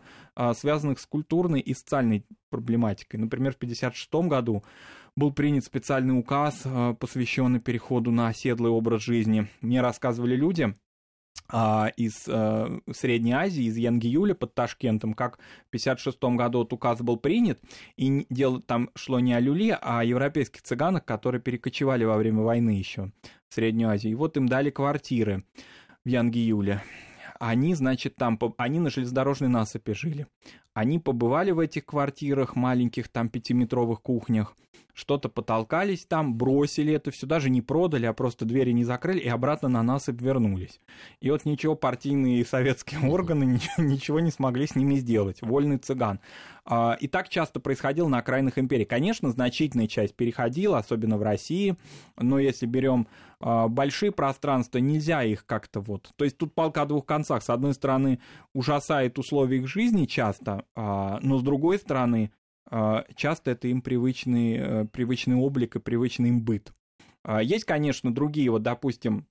связанных 0.54 1.00
с 1.00 1.06
культурной 1.06 1.58
и 1.58 1.74
социальной 1.74 2.24
проблематикой. 2.48 3.18
Например, 3.18 3.52
в 3.52 3.56
1956 3.56 4.28
году 4.28 4.62
был 5.16 5.32
принят 5.32 5.64
специальный 5.64 6.18
указ, 6.18 6.62
э, 6.64 6.94
посвященный 6.98 7.60
переходу 7.60 8.10
на 8.10 8.28
оседлый 8.28 8.70
образ 8.70 9.02
жизни. 9.02 9.48
Мне 9.60 9.80
рассказывали 9.80 10.36
люди, 10.36 10.74
а, 11.48 11.92
из 11.96 12.26
э, 12.26 12.80
Средней 12.92 13.32
Азии, 13.32 13.64
из 13.64 13.76
Янгиюля 13.76 14.34
под 14.34 14.54
Ташкентом, 14.54 15.12
как 15.12 15.36
в 15.36 15.68
1956 15.68 16.36
году 16.36 16.62
этот 16.62 16.72
указ 16.72 17.00
был 17.02 17.18
принят, 17.18 17.60
и 17.96 18.26
дело 18.30 18.62
там 18.62 18.90
шло 18.94 19.20
не 19.20 19.34
о 19.34 19.40
люле, 19.40 19.74
а 19.74 20.00
о 20.00 20.04
европейских 20.04 20.62
цыганах, 20.62 21.04
которые 21.04 21.42
перекочевали 21.42 22.04
во 22.04 22.16
время 22.16 22.42
войны 22.42 22.70
еще 22.70 23.12
в 23.48 23.54
Среднюю 23.54 23.90
Азию. 23.90 24.12
И 24.12 24.16
вот 24.16 24.36
им 24.36 24.48
дали 24.48 24.70
квартиры 24.70 25.44
в 26.04 26.08
Янгиюле. 26.08 26.82
Они, 27.38 27.74
значит, 27.74 28.14
там, 28.16 28.38
они 28.56 28.80
на 28.80 28.88
железнодорожной 28.88 29.50
насыпи 29.50 29.92
жили. 29.92 30.26
Они 30.74 30.98
побывали 30.98 31.52
в 31.52 31.60
этих 31.60 31.86
квартирах, 31.86 32.56
маленьких 32.56 33.08
там 33.08 33.28
пятиметровых 33.28 34.02
кухнях, 34.02 34.54
что-то 34.94 35.28
потолкались 35.28 36.06
там, 36.06 36.34
бросили 36.34 36.94
это 36.94 37.10
все, 37.10 37.26
даже 37.26 37.50
не 37.50 37.60
продали, 37.60 38.06
а 38.06 38.12
просто 38.12 38.44
двери 38.44 38.70
не 38.70 38.84
закрыли 38.84 39.18
и 39.18 39.28
обратно 39.28 39.68
на 39.68 39.82
насыпь 39.82 40.20
вернулись. 40.20 40.80
И 41.20 41.30
вот 41.30 41.44
ничего 41.44 41.74
партийные 41.74 42.40
и 42.40 42.44
советские 42.44 43.00
органы 43.10 43.44
ничего, 43.44 43.84
ничего 43.84 44.20
не 44.20 44.30
смогли 44.30 44.66
с 44.66 44.76
ними 44.76 44.94
сделать. 44.94 45.42
Вольный 45.42 45.78
цыган. 45.78 46.20
А, 46.64 46.96
и 47.00 47.08
так 47.08 47.28
часто 47.28 47.58
происходило 47.58 48.08
на 48.08 48.18
окраинах 48.18 48.56
империи. 48.56 48.84
Конечно, 48.84 49.30
значительная 49.30 49.88
часть 49.88 50.14
переходила, 50.14 50.78
особенно 50.78 51.18
в 51.18 51.22
России, 51.22 51.76
но 52.16 52.38
если 52.38 52.66
берем 52.66 53.08
а, 53.40 53.68
большие 53.68 54.12
пространства, 54.12 54.78
нельзя 54.78 55.24
их 55.24 55.44
как-то 55.44 55.80
вот... 55.80 56.12
То 56.16 56.24
есть 56.24 56.38
тут 56.38 56.54
палка 56.54 56.82
о 56.82 56.86
двух 56.86 57.04
концах. 57.04 57.42
С 57.42 57.50
одной 57.50 57.74
стороны, 57.74 58.20
ужасает 58.54 59.18
условия 59.18 59.58
их 59.58 59.68
жизни 59.68 60.06
часто, 60.06 60.64
а, 60.74 61.18
но 61.20 61.38
с 61.38 61.42
другой 61.42 61.78
стороны, 61.78 62.32
а, 62.70 63.04
часто 63.16 63.50
это 63.50 63.68
им 63.68 63.82
привычный, 63.82 64.56
э, 64.56 64.84
привычный 64.86 65.36
облик 65.36 65.76
и 65.76 65.80
привычный 65.80 66.30
им 66.30 66.40
быт. 66.40 66.72
А, 67.22 67.42
есть, 67.42 67.64
конечно, 67.64 68.14
другие, 68.14 68.50
вот, 68.50 68.62
допустим, 68.62 69.26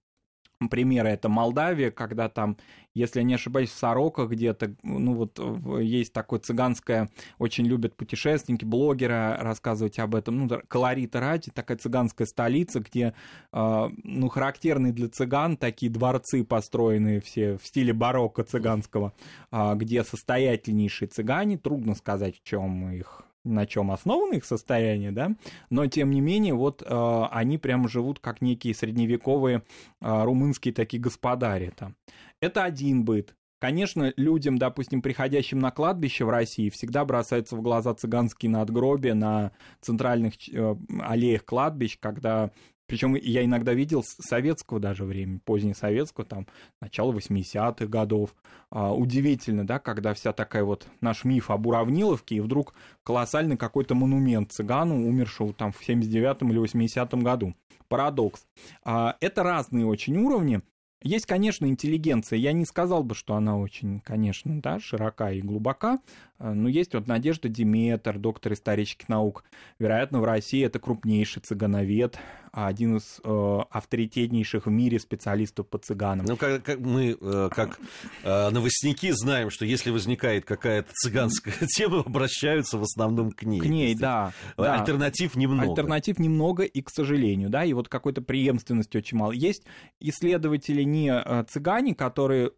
примеры, 0.70 1.10
это 1.10 1.30
Молдавия, 1.30 1.92
когда 1.92 2.30
там, 2.30 2.58
если 2.94 3.20
я 3.20 3.24
не 3.24 3.34
ошибаюсь, 3.34 3.70
в 3.70 3.78
Сороках 3.78 4.30
где-то, 4.30 4.76
ну 4.84 5.14
вот 5.14 5.40
есть 5.82 6.14
такое 6.14 6.40
цыганское, 6.40 7.10
очень 7.40 7.66
любят 7.66 7.96
путешественники, 7.96 8.66
блогеры 8.66 9.36
рассказывать 9.40 10.00
об 10.00 10.16
этом, 10.16 10.48
ну, 10.48 10.62
колорита 10.68 11.20
ради, 11.20 11.52
такая 11.52 11.78
цыганская 11.78 12.28
столица, 12.28 12.80
где, 12.80 13.14
а, 13.52 13.92
ну, 14.04 14.30
характерные 14.30 14.94
для 14.94 15.10
цыган 15.10 15.58
такие 15.58 15.92
дворцы 15.92 16.44
построенные 16.44 17.22
все 17.22 17.58
в 17.58 17.66
стиле 17.66 17.94
барокко 17.94 18.44
цыганского, 18.44 19.14
где 19.52 20.04
состоятельнейшие 20.04 21.08
цыгане, 21.08 21.58
трудно 21.58 21.96
сказать, 21.96 22.40
в 22.40 22.44
чем 22.44 22.92
их 22.92 23.24
на 23.44 23.66
чем 23.66 23.92
основано 23.92 24.36
их 24.36 24.46
состояние, 24.46 25.12
да, 25.12 25.36
но 25.70 25.86
тем 25.88 26.12
не 26.12 26.22
менее 26.22 26.54
вот 26.54 26.82
э, 26.82 27.24
они 27.32 27.58
прямо 27.58 27.88
живут 27.90 28.20
как 28.20 28.42
некие 28.42 28.74
средневековые 28.74 29.64
э, 30.02 30.24
румынские 30.24 30.74
такие 30.74 31.02
господари 31.02 31.72
там. 31.76 31.96
Это 32.40 32.64
один 32.64 33.04
быт. 33.04 33.36
Конечно, 33.64 34.12
людям, 34.18 34.58
допустим, 34.58 35.02
приходящим 35.02 35.60
на 35.60 35.72
кладбище 35.72 36.26
в 36.26 36.30
России, 36.30 36.70
всегда 36.70 37.06
бросаются 37.06 37.56
в 37.56 37.62
глаза 37.62 37.94
цыганские 37.94 38.52
надгробия 38.52 39.14
на 39.14 39.54
центральных 39.80 40.34
э, 40.50 40.76
аллеях 41.00 41.46
кладбищ, 41.46 41.98
когда 41.98 42.52
причем 42.94 43.16
я 43.16 43.44
иногда 43.44 43.74
видел 43.74 44.04
советского 44.04 44.80
даже 44.80 45.04
времени, 45.04 45.40
позднесоветского, 45.44 46.28
там, 46.28 46.46
начало 46.80 47.12
80-х 47.12 47.88
годов. 47.88 48.36
А, 48.70 48.94
удивительно, 48.94 49.66
да, 49.66 49.80
когда 49.80 50.14
вся 50.14 50.32
такая 50.32 50.64
вот 50.64 50.86
наш 51.02 51.24
миф 51.24 51.50
об 51.50 51.66
Уравниловке, 51.66 52.36
и 52.36 52.40
вдруг 52.40 52.76
колоссальный 53.02 53.58
какой-то 53.58 53.96
монумент 53.96 54.52
цыгану, 54.52 55.08
умершего 55.08 55.54
там 55.54 55.72
в 55.72 55.82
79-м 55.82 56.52
или 56.52 56.62
80-м 56.62 57.22
году. 57.22 57.56
Парадокс. 57.88 58.46
А, 58.84 59.18
это 59.22 59.42
разные 59.42 59.88
очень 59.88 60.16
уровни. 60.18 60.62
Есть, 61.02 61.26
конечно, 61.26 61.66
интеллигенция. 61.66 62.38
Я 62.38 62.54
не 62.54 62.64
сказал 62.64 63.04
бы, 63.04 63.16
что 63.16 63.34
она 63.34 63.58
очень, 63.58 64.02
конечно, 64.02 64.62
да, 64.62 64.80
широка 64.80 65.32
и 65.32 65.42
глубока. 65.42 66.00
А, 66.44 66.54
но 66.54 66.68
есть 66.68 66.94
вот 66.94 67.08
Надежда 67.08 67.48
Диметр, 67.48 68.20
доктор 68.20 68.52
исторических 68.52 69.08
наук. 69.08 69.46
Вероятно, 69.80 70.20
в 70.20 70.26
России 70.26 70.62
это 70.66 70.78
крупнейший 70.78 71.42
цыгановед, 71.42 72.20
один 72.52 72.98
из 72.98 73.22
э, 73.24 73.60
авторитетнейших 73.70 74.66
в 74.66 74.70
мире 74.70 75.00
специалистов 75.00 75.70
по 75.70 75.78
цыганам. 75.78 76.26
Ну, 76.26 76.36
как, 76.36 76.62
как 76.62 76.80
мы, 76.80 77.18
э, 77.20 77.50
как 77.50 77.80
э, 78.24 78.50
новостники, 78.50 79.10
знаем, 79.12 79.52
что 79.52 79.64
если 79.64 79.90
возникает 79.90 80.44
какая-то 80.44 80.90
цыганская 80.92 81.56
тема, 81.78 82.02
обращаются 82.02 82.78
в 82.78 82.84
основном 82.84 83.32
к 83.32 83.44
ней. 83.44 83.62
К 83.62 83.66
ней, 83.66 83.96
да. 83.96 84.34
Альтернатив 84.58 85.36
да. 85.36 85.40
немного. 85.40 85.70
Альтернатив 85.70 86.20
немного, 86.20 86.64
и, 86.64 86.82
к 86.82 86.90
сожалению, 86.90 87.50
да, 87.50 87.64
и 87.64 87.72
вот 87.72 87.88
какой-то 87.88 88.22
преемственности 88.22 88.98
очень 88.98 89.18
мало. 89.18 89.32
Есть 89.32 89.64
исследователи 90.02 90.84
не 90.84 91.10
э, 91.10 91.46
цыгане, 91.50 91.96
которые 91.96 92.52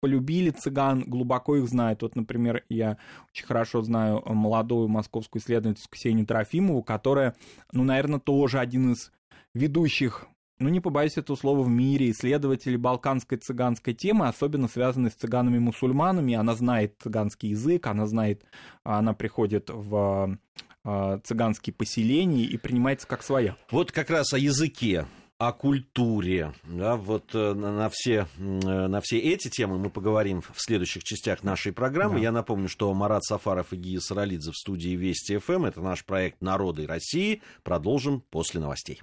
полюбили 0.00 0.50
цыган, 0.50 1.04
глубоко 1.06 1.56
их 1.56 1.68
знают. 1.68 2.02
Вот, 2.02 2.16
например, 2.16 2.64
я 2.68 2.96
очень 3.32 3.46
хорошо 3.46 3.82
знаю 3.82 4.22
молодую 4.26 4.88
московскую 4.88 5.42
исследовательницу 5.42 5.88
Ксению 5.90 6.26
Трофимову, 6.26 6.82
которая, 6.82 7.34
ну, 7.72 7.84
наверное, 7.84 8.20
тоже 8.20 8.58
один 8.58 8.92
из 8.92 9.12
ведущих 9.54 10.26
ну 10.60 10.68
не 10.68 10.80
побоюсь 10.80 11.16
этого 11.16 11.36
слова, 11.36 11.62
в 11.62 11.68
мире 11.68 12.10
исследователи 12.10 12.76
балканской 12.76 13.38
цыганской 13.38 13.94
темы, 13.94 14.28
особенно 14.28 14.68
связанной 14.68 15.10
с 15.10 15.14
цыганами-мусульманами. 15.14 16.34
Она 16.34 16.54
знает 16.54 16.96
цыганский 17.02 17.48
язык, 17.48 17.86
она 17.86 18.06
знает, 18.06 18.44
она 18.84 19.14
приходит 19.14 19.70
в 19.72 20.38
а, 20.84 21.18
цыганские 21.18 21.72
поселения 21.72 22.44
и 22.44 22.56
принимается 22.58 23.06
как 23.06 23.22
своя. 23.22 23.56
Вот 23.70 23.90
как 23.90 24.10
раз 24.10 24.32
о 24.34 24.38
языке 24.38 25.06
о 25.40 25.54
культуре. 25.54 26.52
Да, 26.64 26.96
вот 26.96 27.34
э, 27.34 27.54
на 27.54 27.88
все, 27.88 28.28
э, 28.36 28.42
на 28.42 29.00
все 29.00 29.18
эти 29.18 29.48
темы 29.48 29.78
мы 29.78 29.88
поговорим 29.88 30.42
в 30.42 30.60
следующих 30.60 31.02
частях 31.02 31.42
нашей 31.42 31.72
программы. 31.72 32.16
Да. 32.16 32.20
Я 32.20 32.30
напомню, 32.30 32.68
что 32.68 32.92
Марат 32.92 33.24
Сафаров 33.24 33.72
и 33.72 33.76
Гия 33.76 34.00
Саралидзе 34.00 34.50
в 34.50 34.56
студии 34.56 34.90
Вести 34.90 35.38
ФМ. 35.38 35.64
Это 35.64 35.80
наш 35.80 36.04
проект 36.04 36.42
«Народы 36.42 36.86
России». 36.86 37.40
Продолжим 37.62 38.20
после 38.20 38.60
новостей. 38.60 39.00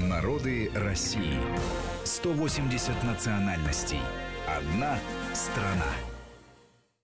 Народы 0.00 0.70
России. 0.72 1.40
180 2.04 3.02
национальностей. 3.02 3.98
Одна 4.46 5.00
страна. 5.34 6.11